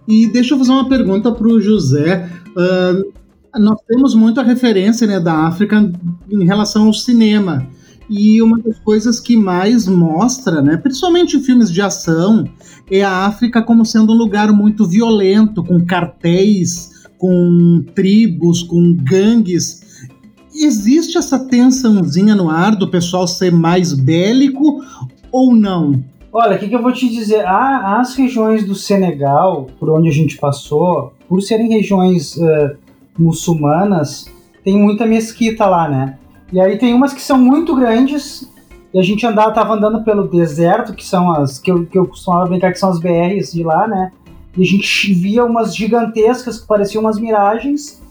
[0.08, 2.28] E deixa eu fazer uma pergunta para o José.
[2.48, 3.12] Uh,
[3.58, 5.92] nós temos muita referência né, da África
[6.28, 7.66] em relação ao cinema.
[8.08, 12.44] E uma das coisas que mais mostra, né, principalmente em filmes de ação,
[12.90, 16.89] é a África como sendo um lugar muito violento, com cartéis,
[17.20, 20.08] com tribos, com gangues.
[20.52, 24.82] Existe essa tensãozinha no ar do pessoal ser mais bélico
[25.30, 26.02] ou não?
[26.32, 27.44] Olha, o que, que, eu vou te dizer?
[27.44, 32.76] Ah, as regiões do Senegal, por onde a gente passou, por serem regiões uh,
[33.18, 34.26] muçulmanas,
[34.64, 36.18] tem muita mesquita lá, né?
[36.52, 38.48] E aí tem umas que são muito grandes,
[38.94, 42.06] e a gente andava, tava andando pelo deserto, que são as que eu, que eu
[42.06, 44.12] costumava brincar que são as BRs de lá, né?
[44.56, 48.02] E a gente via umas gigantescas que pareciam umas miragens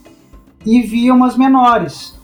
[0.64, 2.18] e via umas menores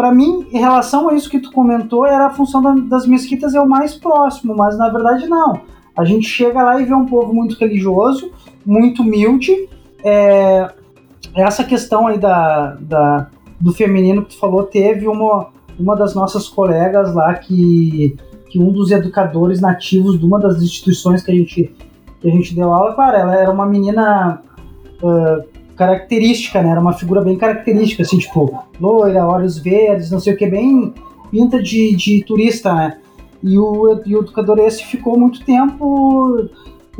[0.00, 3.54] para mim, em relação a isso que tu comentou, era a função da, das mesquitas
[3.54, 5.60] é o mais próximo, mas na verdade não.
[5.94, 8.32] A gente chega lá e vê um povo muito religioso,
[8.64, 9.68] muito humilde.
[10.02, 10.72] É,
[11.36, 13.28] essa questão aí da, da,
[13.60, 15.48] do feminino que tu falou, teve uma,
[15.78, 18.16] uma das nossas colegas lá que,
[18.48, 21.74] que um dos educadores nativos de uma das instituições que a gente,
[22.20, 24.42] que a gente deu aula, claro, ela era uma menina
[25.02, 25.44] uh,
[25.76, 26.70] característica, né?
[26.70, 30.92] Era uma figura bem característica, assim, tipo, loira, olhos verdes, não sei o que, bem
[31.30, 32.98] pinta de, de turista, né?
[33.42, 36.48] E o, e o educador esse ficou muito tempo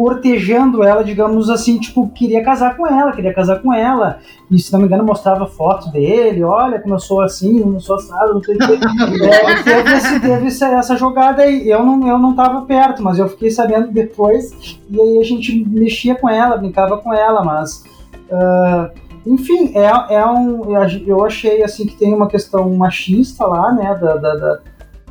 [0.01, 4.19] cortejando ela, digamos assim, tipo, queria casar com ela, queria casar com ela.
[4.51, 7.97] E se não me engano, mostrava foto dele, olha como eu sou assim, não sou
[7.97, 8.81] assado, não sei o que.
[9.31, 11.69] É, teve, esse, teve essa jogada aí.
[11.69, 14.81] Eu não, eu não tava perto, mas eu fiquei sabendo depois.
[14.89, 17.85] E aí a gente mexia com ela, brincava com ela, mas
[18.31, 18.89] Uh,
[19.27, 20.77] enfim, é, é um.
[21.05, 23.93] Eu achei assim que tem uma questão machista lá, né?
[24.01, 24.61] Da, da, da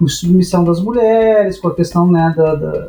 [0.07, 2.87] submissão das mulheres, com a questão, né, da, da.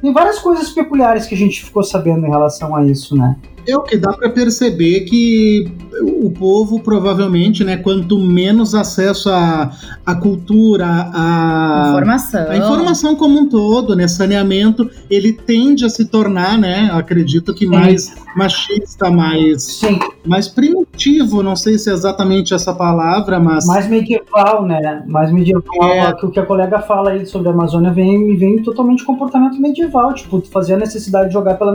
[0.00, 3.36] Tem várias coisas peculiares que a gente ficou sabendo em relação a isso, né?
[3.66, 5.70] É o que dá para perceber que
[6.02, 9.70] o povo provavelmente, né, quanto menos acesso à,
[10.04, 12.50] à cultura, à informação.
[12.50, 17.66] a informação como um todo, né, saneamento, ele tende a se tornar, né, acredito que
[17.66, 18.14] mais Sim.
[18.36, 19.98] machista, mais Sim.
[20.26, 25.04] mais primitivo, não sei se é exatamente essa palavra, mas mais medieval, né?
[25.06, 26.12] Mais medieval, é.
[26.14, 30.12] que o que a colega fala aí sobre a Amazônia vem vem totalmente comportamento medieval,
[30.14, 31.74] tipo, fazer a necessidade de jogar pela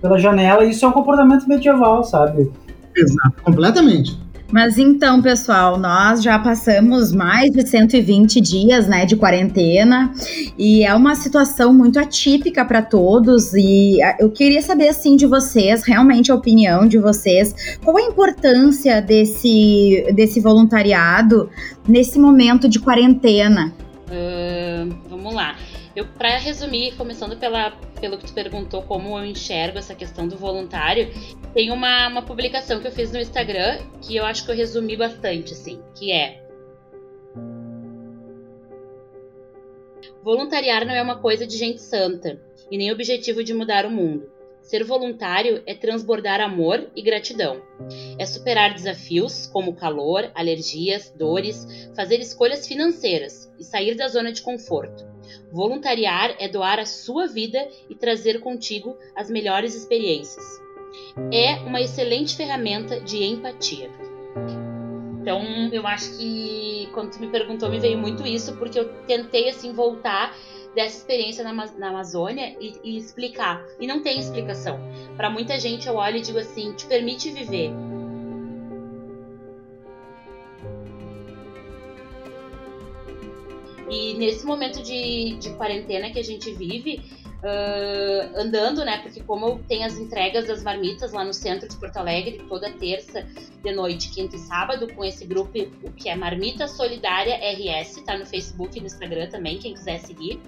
[0.00, 1.11] pela janela, isso é um comportamento
[1.48, 2.50] medieval, sabe?
[2.96, 4.18] Exato, completamente.
[4.52, 10.12] Mas então, pessoal, nós já passamos mais de 120 dias, né, de quarentena,
[10.58, 15.84] e é uma situação muito atípica para todos, e eu queria saber assim de vocês,
[15.84, 21.48] realmente a opinião de vocês, qual a importância desse desse voluntariado
[21.88, 23.72] nesse momento de quarentena?
[24.06, 25.54] Uh, vamos lá.
[25.94, 30.36] Eu, para resumir, começando pela, pelo que tu perguntou, como eu enxergo essa questão do
[30.36, 31.10] voluntário,
[31.52, 34.96] tem uma, uma publicação que eu fiz no Instagram que eu acho que eu resumi
[34.96, 36.42] bastante, assim, que é
[40.22, 42.40] Voluntariar não é uma coisa de gente santa
[42.70, 44.30] e nem objetivo de mudar o mundo.
[44.62, 47.60] Ser voluntário é transbordar amor e gratidão.
[48.16, 54.42] É superar desafios como calor, alergias, dores, fazer escolhas financeiras e sair da zona de
[54.42, 55.11] conforto.
[55.52, 60.42] Voluntariar é doar a sua vida e trazer contigo as melhores experiências.
[61.30, 63.90] É uma excelente ferramenta de empatia.
[65.20, 69.50] Então, eu acho que quando tu me perguntou, me veio muito isso, porque eu tentei
[69.50, 70.34] assim voltar
[70.74, 73.64] dessa experiência na, na Amazônia e, e, explicar.
[73.78, 74.80] E não tem explicação.
[75.16, 77.70] Para muita gente, eu olho e digo assim: te permite viver.
[83.92, 87.02] E nesse momento de, de quarentena que a gente vive,
[87.42, 88.98] uh, andando, né?
[89.02, 93.26] Porque como tem as entregas das marmitas lá no centro de Porto Alegre, toda terça
[93.62, 95.52] de noite, quinta e sábado, com esse grupo
[95.94, 100.40] que é Marmita Solidária RS, tá no Facebook e no Instagram também, quem quiser seguir.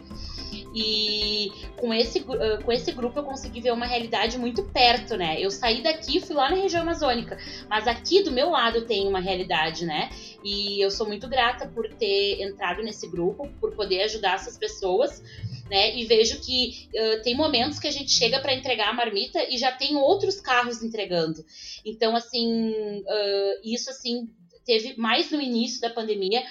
[0.75, 2.20] E com esse,
[2.64, 5.41] com esse grupo eu consegui ver uma realidade muito perto, né?
[5.41, 9.20] Eu saí daqui, fui lá na região amazônica, mas aqui do meu lado tem uma
[9.20, 10.11] realidade, né?
[10.43, 15.22] E eu sou muito grata por ter entrado nesse grupo, por poder ajudar essas pessoas.
[15.70, 19.43] Né, e vejo que uh, tem momentos que a gente chega para entregar a marmita
[19.49, 21.43] e já tem outros carros entregando.
[21.83, 22.70] Então, assim,
[23.01, 24.29] uh, isso assim
[24.66, 26.43] teve mais no início da pandemia,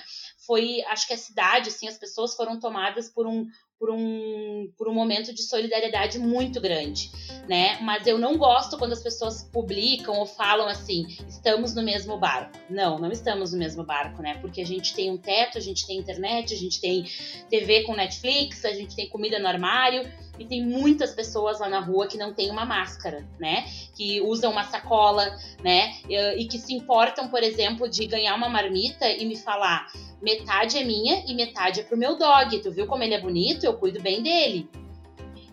[0.45, 3.47] foi, acho que a cidade, assim, as pessoas foram tomadas por um,
[3.80, 7.11] por um, por um momento de solidariedade muito grande,
[7.47, 7.78] né?
[7.82, 12.57] Mas eu não gosto quando as pessoas publicam ou falam assim, estamos no mesmo barco.
[12.69, 14.38] Não, não estamos no mesmo barco, né?
[14.39, 17.05] Porque a gente tem um teto, a gente tem internet, a gente tem
[17.49, 21.79] TV com Netflix, a gente tem comida no armário e tem muitas pessoas lá na
[21.79, 23.65] rua que não têm uma máscara, né?
[23.95, 25.93] Que usam uma sacola, né?
[26.09, 29.88] E que se importam, por exemplo, de ganhar uma marmita e me falar
[30.21, 32.59] metade é minha e metade é pro meu dog.
[32.59, 33.63] Tu viu como ele é bonito?
[33.63, 34.69] Eu cuido bem dele.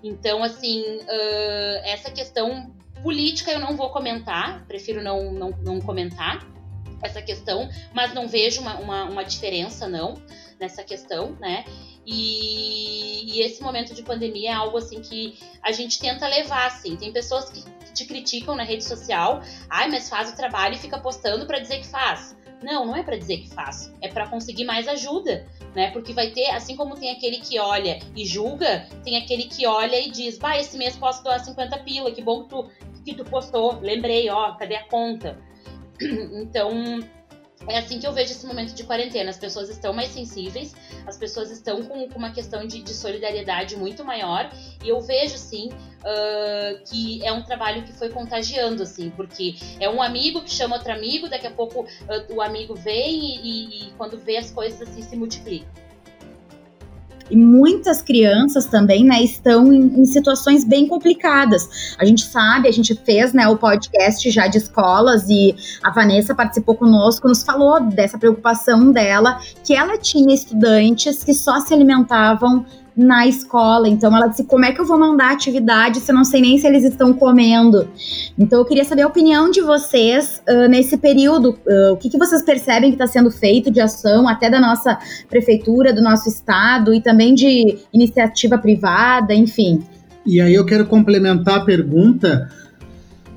[0.03, 2.73] Então, assim, uh, essa questão
[3.03, 6.47] política eu não vou comentar, prefiro não, não, não comentar
[7.03, 10.15] essa questão, mas não vejo uma, uma, uma diferença, não,
[10.59, 11.65] nessa questão, né?
[12.13, 16.97] E, e, esse momento de pandemia é algo assim que a gente tenta levar, assim.
[16.97, 20.99] Tem pessoas que te criticam na rede social, ai, mas faz o trabalho e fica
[20.99, 22.37] postando para dizer que faz.
[22.61, 25.91] Não, não é para dizer que faço, é para conseguir mais ajuda, né?
[25.93, 29.99] Porque vai ter, assim como tem aquele que olha e julga, tem aquele que olha
[29.99, 32.71] e diz: "Bah, esse mês posso doar 50 pila, que bom que tu
[33.03, 35.39] que tu postou, lembrei, ó, cadê a conta?"
[36.01, 37.01] Então,
[37.69, 39.31] é assim que eu vejo esse momento de quarentena.
[39.31, 40.75] As pessoas estão mais sensíveis,
[41.07, 44.51] as pessoas estão com, com uma questão de, de, solidariedade muito maior.
[44.83, 49.89] E eu vejo, sim, uh, que é um trabalho que foi contagiando, assim, porque é
[49.89, 53.89] um amigo que chama outro amigo, daqui a pouco uh, o amigo vem e, e,
[53.89, 55.90] e quando vê as coisas assim se multiplicam.
[57.31, 61.95] E muitas crianças também, né, estão em, em, situações bem complicadas.
[61.99, 66.35] A gente sabe, a gente fez, né, o podcast já de escolas e a Vanessa
[66.35, 72.65] participou conosco, nos falou dessa preocupação dela, que ela tinha estudantes que só se alimentavam
[73.01, 73.89] na escola.
[73.89, 76.59] Então ela disse: como é que eu vou mandar atividade se eu não sei nem
[76.59, 77.89] se eles estão comendo?
[78.39, 81.59] Então eu queria saber a opinião de vocês uh, nesse período.
[81.67, 84.99] Uh, o que, que vocês percebem que está sendo feito de ação, até da nossa
[85.29, 89.83] prefeitura, do nosso estado e também de iniciativa privada, enfim.
[90.27, 92.51] E aí eu quero complementar a pergunta.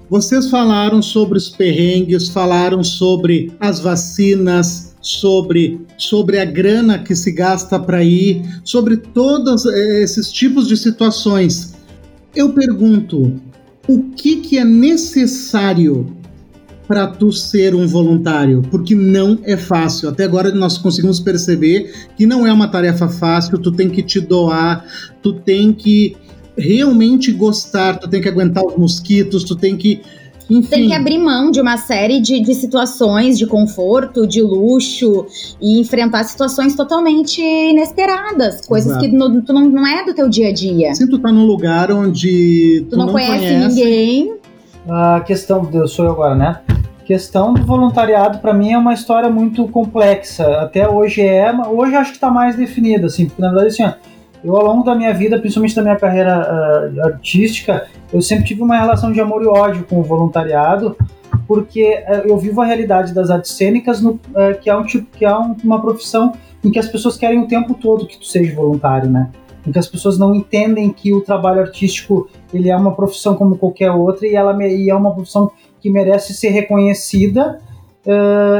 [0.10, 7.32] Vocês falaram sobre os perrengues, falaram sobre as vacinas, sobre, sobre a grana que se
[7.32, 11.76] gasta para ir, sobre todos eh, esses tipos de situações.
[12.34, 13.36] Eu pergunto,
[13.88, 16.16] o que, que é necessário
[16.88, 18.62] para tu ser um voluntário?
[18.72, 20.08] Porque não é fácil.
[20.08, 24.22] Até agora nós conseguimos perceber que não é uma tarefa fácil, tu tem que te
[24.22, 24.86] doar,
[25.22, 26.16] tu tem que
[26.58, 30.02] realmente gostar, tu tem que aguentar os mosquitos, tu tem que
[30.50, 30.70] enfim.
[30.70, 35.26] Tem que abrir mão de uma série de, de situações de conforto, de luxo
[35.62, 39.06] e enfrentar situações totalmente inesperadas, coisas Exato.
[39.06, 40.94] que no, tu não, não é do teu dia a dia.
[40.94, 44.36] Sim, tu tá num lugar onde tu, tu não, não, conhece, conhece ninguém.
[44.90, 46.60] A questão, eu sou eu agora, né?
[47.02, 50.46] A questão do voluntariado para mim é uma história muito complexa.
[50.62, 53.94] Até hoje é, hoje acho que está mais definida, assim, porque na verdade assim, ó,
[54.44, 58.62] eu ao longo da minha vida, principalmente da minha carreira uh, artística, eu sempre tive
[58.62, 60.98] uma relação de amor e ódio com o voluntariado,
[61.48, 65.08] porque uh, eu vivo a realidade das artes cênicas, no, uh, que é, um tipo,
[65.18, 66.34] que é um, uma profissão
[66.64, 69.32] em que as pessoas querem o tempo todo que tu seja voluntário, né?
[69.66, 73.58] Em que as pessoas não entendem que o trabalho artístico ele é uma profissão como
[73.58, 77.60] qualquer outra e ela e é uma profissão que merece ser reconhecida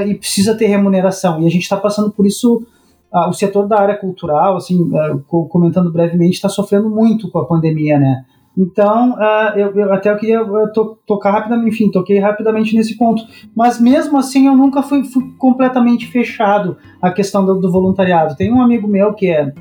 [0.08, 1.42] e precisa ter remuneração.
[1.42, 2.66] E a gente está passando por isso
[3.14, 7.46] ah, o setor da área cultural, assim, ah, comentando brevemente, está sofrendo muito com a
[7.46, 8.26] pandemia, né?
[8.58, 13.24] Então, uh, eu, eu, até eu queria to, tocar rapidamente, enfim, toquei rapidamente nesse ponto.
[13.56, 18.36] Mas mesmo assim, eu nunca fui, fui completamente fechado à questão do, do, voluntariado.
[18.36, 19.52] Tem um amigo meu que é,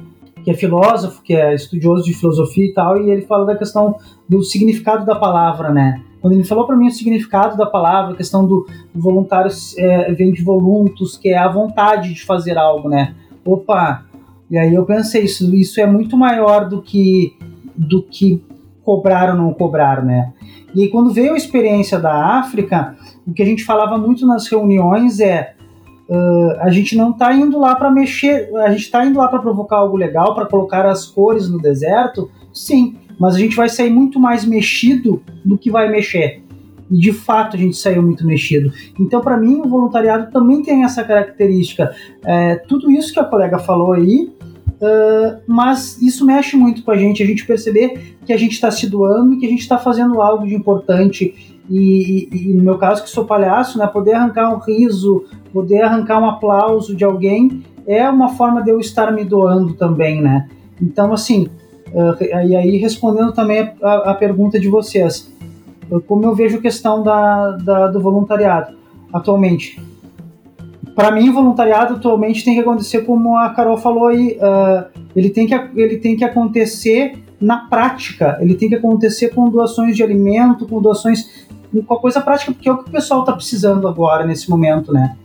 [0.45, 3.97] que é filósofo, que é estudioso de filosofia e tal, e ele fala da questão
[4.29, 6.03] do significado da palavra, né?
[6.21, 10.33] Quando ele falou para mim o significado da palavra, a questão do voluntário é, vem
[10.33, 13.15] de voluntos, que é a vontade de fazer algo, né?
[13.45, 14.05] Opa,
[14.51, 17.37] e aí eu pensei, isso, isso é muito maior do que,
[17.77, 18.45] do que
[18.85, 20.33] cobrar ou não cobrar, né?
[20.75, 24.49] E aí, quando veio a experiência da África, o que a gente falava muito nas
[24.49, 25.55] reuniões é
[26.09, 29.39] uh, a gente não está indo lá para mexer, a gente está indo lá para
[29.39, 33.91] provocar algo legal, para colocar as cores no deserto, sim, mas a gente vai sair
[33.91, 36.43] muito mais mexido do que vai mexer.
[36.93, 38.71] E de fato a gente saiu muito mexido.
[39.01, 41.95] Então, para mim, o voluntariado também tem essa característica.
[42.25, 44.31] É, tudo isso que a colega falou aí
[44.83, 48.69] Uh, mas isso mexe muito com a gente, a gente perceber que a gente está
[48.69, 51.57] se doando que a gente está fazendo algo de importante.
[51.71, 55.83] E, e, e, no meu caso, que sou palhaço, né, poder arrancar um riso, poder
[55.83, 60.49] arrancar um aplauso de alguém é uma forma de eu estar me doando também, né?
[60.81, 61.49] Então, assim,
[61.93, 65.33] uh, e aí respondendo também a, a, pergunta de vocês,
[66.01, 68.77] como eu vejo a questão da, da do voluntariado
[69.13, 69.81] atualmente
[70.95, 74.85] para mim, o voluntariado atualmente tem que acontecer como a Carol falou aí, uh,
[75.17, 79.97] ele, tem que, ele tem que acontecer na prática, ele tem que acontecer com doações
[79.97, 81.47] de alimento, com doações,
[81.87, 84.93] com a coisa prática, porque é o que o pessoal está precisando agora, nesse momento,
[84.93, 85.17] né?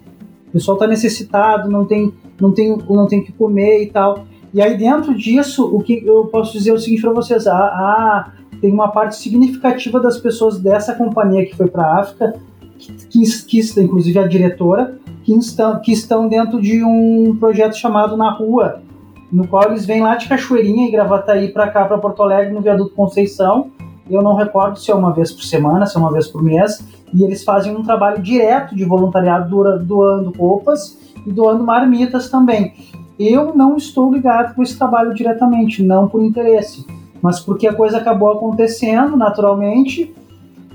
[0.47, 4.25] O pessoal está necessitado, não tem, não tem, não tem que comer e tal.
[4.53, 7.53] E aí, dentro disso, o que eu posso dizer é o seguinte para vocês: ah,
[7.53, 8.31] ah,
[8.61, 12.39] tem uma parte significativa das pessoas dessa companhia que foi para a África,
[13.09, 18.31] que, que, inclusive a diretora, que estão, que estão dentro de um projeto chamado Na
[18.31, 18.81] Rua,
[19.31, 22.61] no qual eles vêm lá de Cachoeirinha e Gravataí para cá, para Porto Alegre, no
[22.61, 23.71] Viaduto Conceição.
[24.09, 26.81] Eu não recordo se é uma vez por semana, se é uma vez por mês,
[27.13, 29.49] e eles fazem um trabalho direto de voluntariado
[29.83, 32.73] doando roupas e doando marmitas também.
[33.19, 36.85] Eu não estou ligado com esse trabalho diretamente, não por interesse,
[37.21, 40.13] mas porque a coisa acabou acontecendo naturalmente.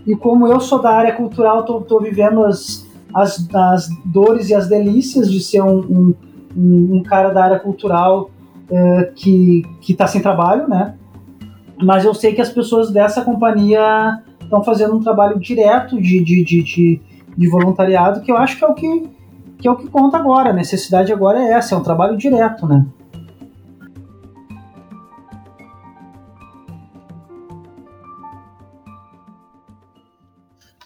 [0.06, 4.68] E como eu sou da área cultural, estou vivendo as, as, as dores e as
[4.68, 6.14] delícias de ser um,
[6.56, 8.30] um, um cara da área cultural
[8.68, 10.94] uh, que está sem trabalho, né?
[11.80, 16.44] Mas eu sei que as pessoas dessa companhia estão fazendo um trabalho direto de, de,
[16.44, 17.00] de, de,
[17.36, 19.08] de voluntariado, que eu acho que é o que,
[19.58, 20.50] que é o que conta agora.
[20.50, 22.84] A necessidade agora é essa, é um trabalho direto, né?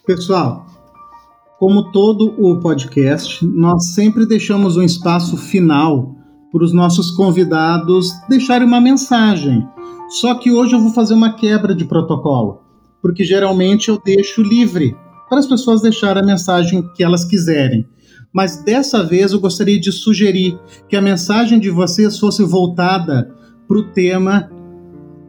[0.07, 0.65] Pessoal,
[1.59, 6.15] como todo o podcast, nós sempre deixamos um espaço final
[6.53, 9.67] para os nossos convidados deixarem uma mensagem.
[10.09, 12.61] Só que hoje eu vou fazer uma quebra de protocolo,
[13.03, 14.97] porque geralmente eu deixo livre
[15.29, 17.85] para as pessoas deixarem a mensagem que elas quiserem.
[18.33, 20.57] Mas dessa vez eu gostaria de sugerir
[20.89, 23.35] que a mensagem de vocês fosse voltada
[23.67, 24.49] para o tema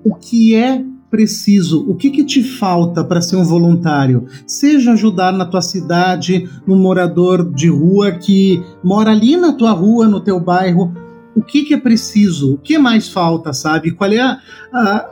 [0.06, 4.26] o que é preciso, o que, que te falta para ser um voluntário?
[4.46, 10.08] Seja ajudar na tua cidade, no morador de rua que mora ali na tua rua,
[10.08, 10.94] no teu bairro.
[11.36, 12.56] O que, que é preciso?
[12.56, 13.92] O que mais falta, sabe?
[13.92, 14.40] Qual é a,
[14.74, 15.10] a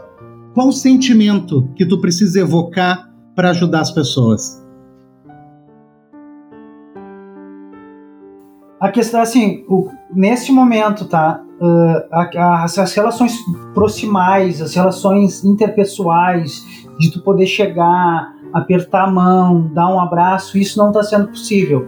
[0.53, 4.63] qual o sentimento que tu precisa evocar para ajudar as pessoas?
[8.79, 9.89] A questão assim, o,
[10.51, 11.44] momento, tá?
[11.61, 13.37] Uh, as, as relações
[13.73, 16.65] proximais, as relações interpessoais,
[16.99, 21.87] de tu poder chegar, apertar a mão, dar um abraço, isso não está sendo possível.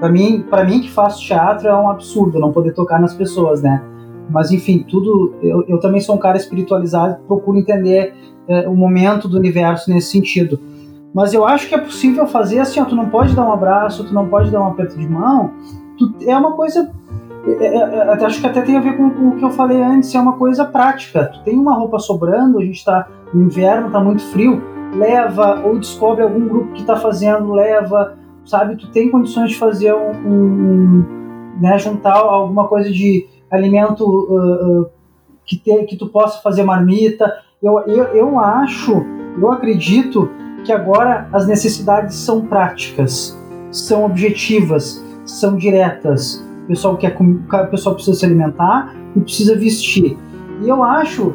[0.00, 3.62] Para mim, para mim que faço teatro é um absurdo não poder tocar nas pessoas,
[3.62, 3.82] né?
[4.28, 5.34] Mas enfim, tudo.
[5.42, 8.14] Eu, eu também sou um cara espiritualizado, procuro entender
[8.48, 10.58] uh, o momento do universo nesse sentido.
[11.14, 14.04] Mas eu acho que é possível fazer assim, ó, tu não pode dar um abraço,
[14.04, 15.52] tu não pode dar um aperto de mão.
[15.96, 16.92] Tu, é uma coisa
[17.46, 19.80] é, é, é, acho que até tem a ver com, com, o que eu falei
[19.80, 21.26] antes, é uma coisa prática.
[21.26, 25.78] Tu tem uma roupa sobrando, a gente está no inverno, está muito frio, leva, ou
[25.78, 28.76] descobre algum grupo que está fazendo, leva, sabe?
[28.76, 31.04] Tu tem condições de fazer um, um
[31.60, 34.86] né, juntar alguma coisa de alimento uh, uh,
[35.44, 37.32] que, te, que tu possa fazer marmita.
[37.62, 39.04] Eu, eu, eu acho,
[39.40, 40.28] eu acredito
[40.64, 43.38] que agora as necessidades são práticas,
[43.70, 50.18] são objetivas, são diretas o pessoal quer o pessoal precisa se alimentar e precisa vestir.
[50.60, 51.34] E eu acho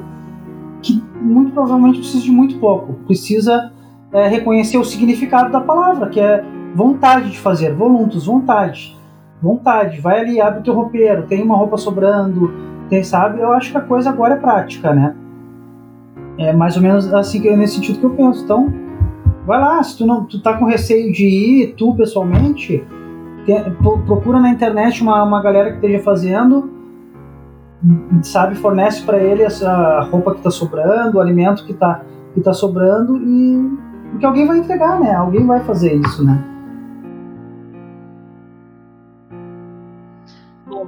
[0.81, 2.93] que muito provavelmente precisa de muito pouco.
[3.05, 3.71] Precisa
[4.11, 6.43] é, reconhecer o significado da palavra, que é
[6.75, 8.97] vontade de fazer, voluntos, vontade.
[9.41, 12.53] Vontade, vai ali, abre o teu roupeiro, tem uma roupa sobrando,
[12.89, 13.39] tem, sabe?
[13.39, 15.15] Eu acho que a coisa agora é prática, né?
[16.37, 18.43] É mais ou menos assim é nesse sentido que eu penso.
[18.43, 18.71] Então,
[19.45, 22.83] vai lá, se tu não tu tá com receio de ir, tu pessoalmente,
[24.05, 26.69] procura na internet uma, uma galera que esteja fazendo,
[28.23, 32.53] sabe, fornece para ele essa roupa que está sobrando, o alimento que está que tá
[32.53, 33.77] sobrando e
[34.11, 35.13] porque alguém vai entregar, né?
[35.13, 36.37] Alguém vai fazer isso, né?
[40.67, 40.87] Bom,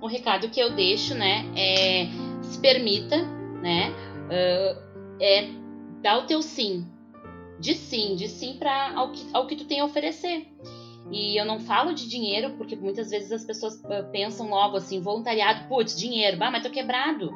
[0.00, 2.08] o recado que eu deixo, né, é
[2.42, 3.16] se permita,
[3.62, 3.90] né,
[4.26, 4.78] uh,
[5.20, 5.48] é
[6.02, 6.86] dar o teu sim,
[7.58, 10.46] de sim, de sim para ao que, ao que tu tem a oferecer.
[11.10, 15.00] E eu não falo de dinheiro, porque muitas vezes as pessoas uh, pensam logo assim,
[15.00, 17.30] voluntariado, putz, dinheiro, bah, mas tô quebrado.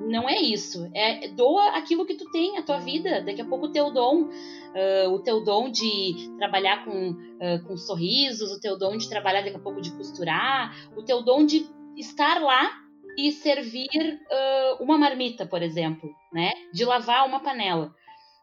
[0.00, 0.88] Não é isso.
[0.94, 3.22] É doa aquilo que tu tem, a tua vida.
[3.22, 7.76] Daqui a pouco o teu dom, uh, o teu dom de trabalhar com, uh, com
[7.76, 11.66] sorrisos, o teu dom de trabalhar daqui a pouco de costurar, o teu dom de
[11.96, 12.70] estar lá
[13.18, 16.52] e servir uh, uma marmita, por exemplo, né?
[16.72, 17.92] De lavar uma panela.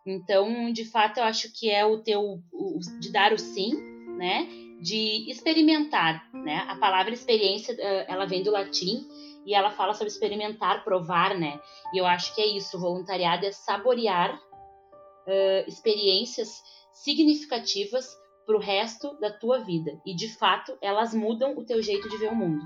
[0.06, 3.72] Então, de fato, eu acho que é o teu o, de dar o sim,
[4.18, 4.48] né?
[4.84, 6.66] De experimentar, né?
[6.68, 9.08] A palavra experiência, uh, ela vem do latim
[9.46, 11.60] e ela fala sobre experimentar, provar, né?
[11.94, 12.80] E eu acho que é isso.
[12.80, 16.62] Voluntariado é saborear uh, experiências
[16.92, 18.06] significativas
[18.46, 20.00] para o resto da tua vida.
[20.06, 22.64] E de fato, elas mudam o teu jeito de ver o mundo.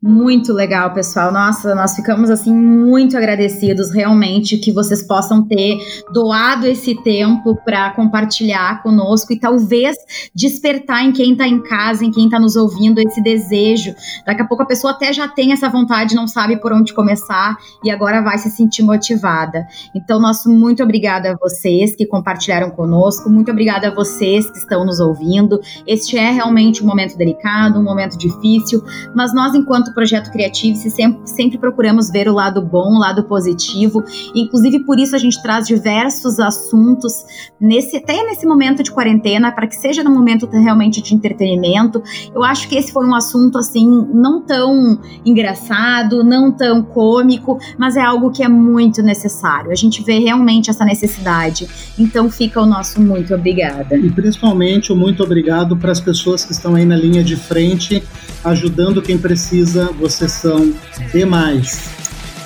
[0.00, 1.32] Muito legal, pessoal.
[1.32, 5.76] Nossa, nós ficamos assim muito agradecidos realmente que vocês possam ter
[6.12, 9.96] doado esse tempo para compartilhar conosco e talvez
[10.32, 13.92] despertar em quem está em casa, em quem está nos ouvindo esse desejo.
[14.24, 17.56] Daqui a pouco a pessoa até já tem essa vontade, não sabe por onde começar
[17.82, 19.66] e agora vai se sentir motivada.
[19.96, 24.86] Então, nosso muito obrigada a vocês que compartilharam conosco, muito obrigada a vocês que estão
[24.86, 25.58] nos ouvindo.
[25.84, 28.80] Este é realmente um momento delicado, um momento difícil,
[29.12, 33.24] mas nós enquanto enquanto projeto criativo, sempre, sempre procuramos ver o lado bom, o lado
[33.24, 34.02] positivo.
[34.34, 37.24] Inclusive, por isso a gente traz diversos assuntos
[37.60, 42.02] nesse até nesse momento de quarentena, para que seja no momento realmente de entretenimento.
[42.34, 47.96] Eu acho que esse foi um assunto assim não tão engraçado, não tão cômico, mas
[47.96, 49.70] é algo que é muito necessário.
[49.70, 51.68] A gente vê realmente essa necessidade.
[51.98, 53.96] Então fica o nosso muito obrigada.
[53.96, 58.02] E principalmente o muito obrigado para as pessoas que estão aí na linha de frente
[58.44, 59.77] ajudando quem precisa.
[59.86, 60.74] Vocês são
[61.12, 61.88] demais.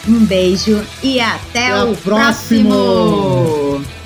[0.08, 2.70] Um beijo e até, até o próximo.
[2.70, 4.01] próximo.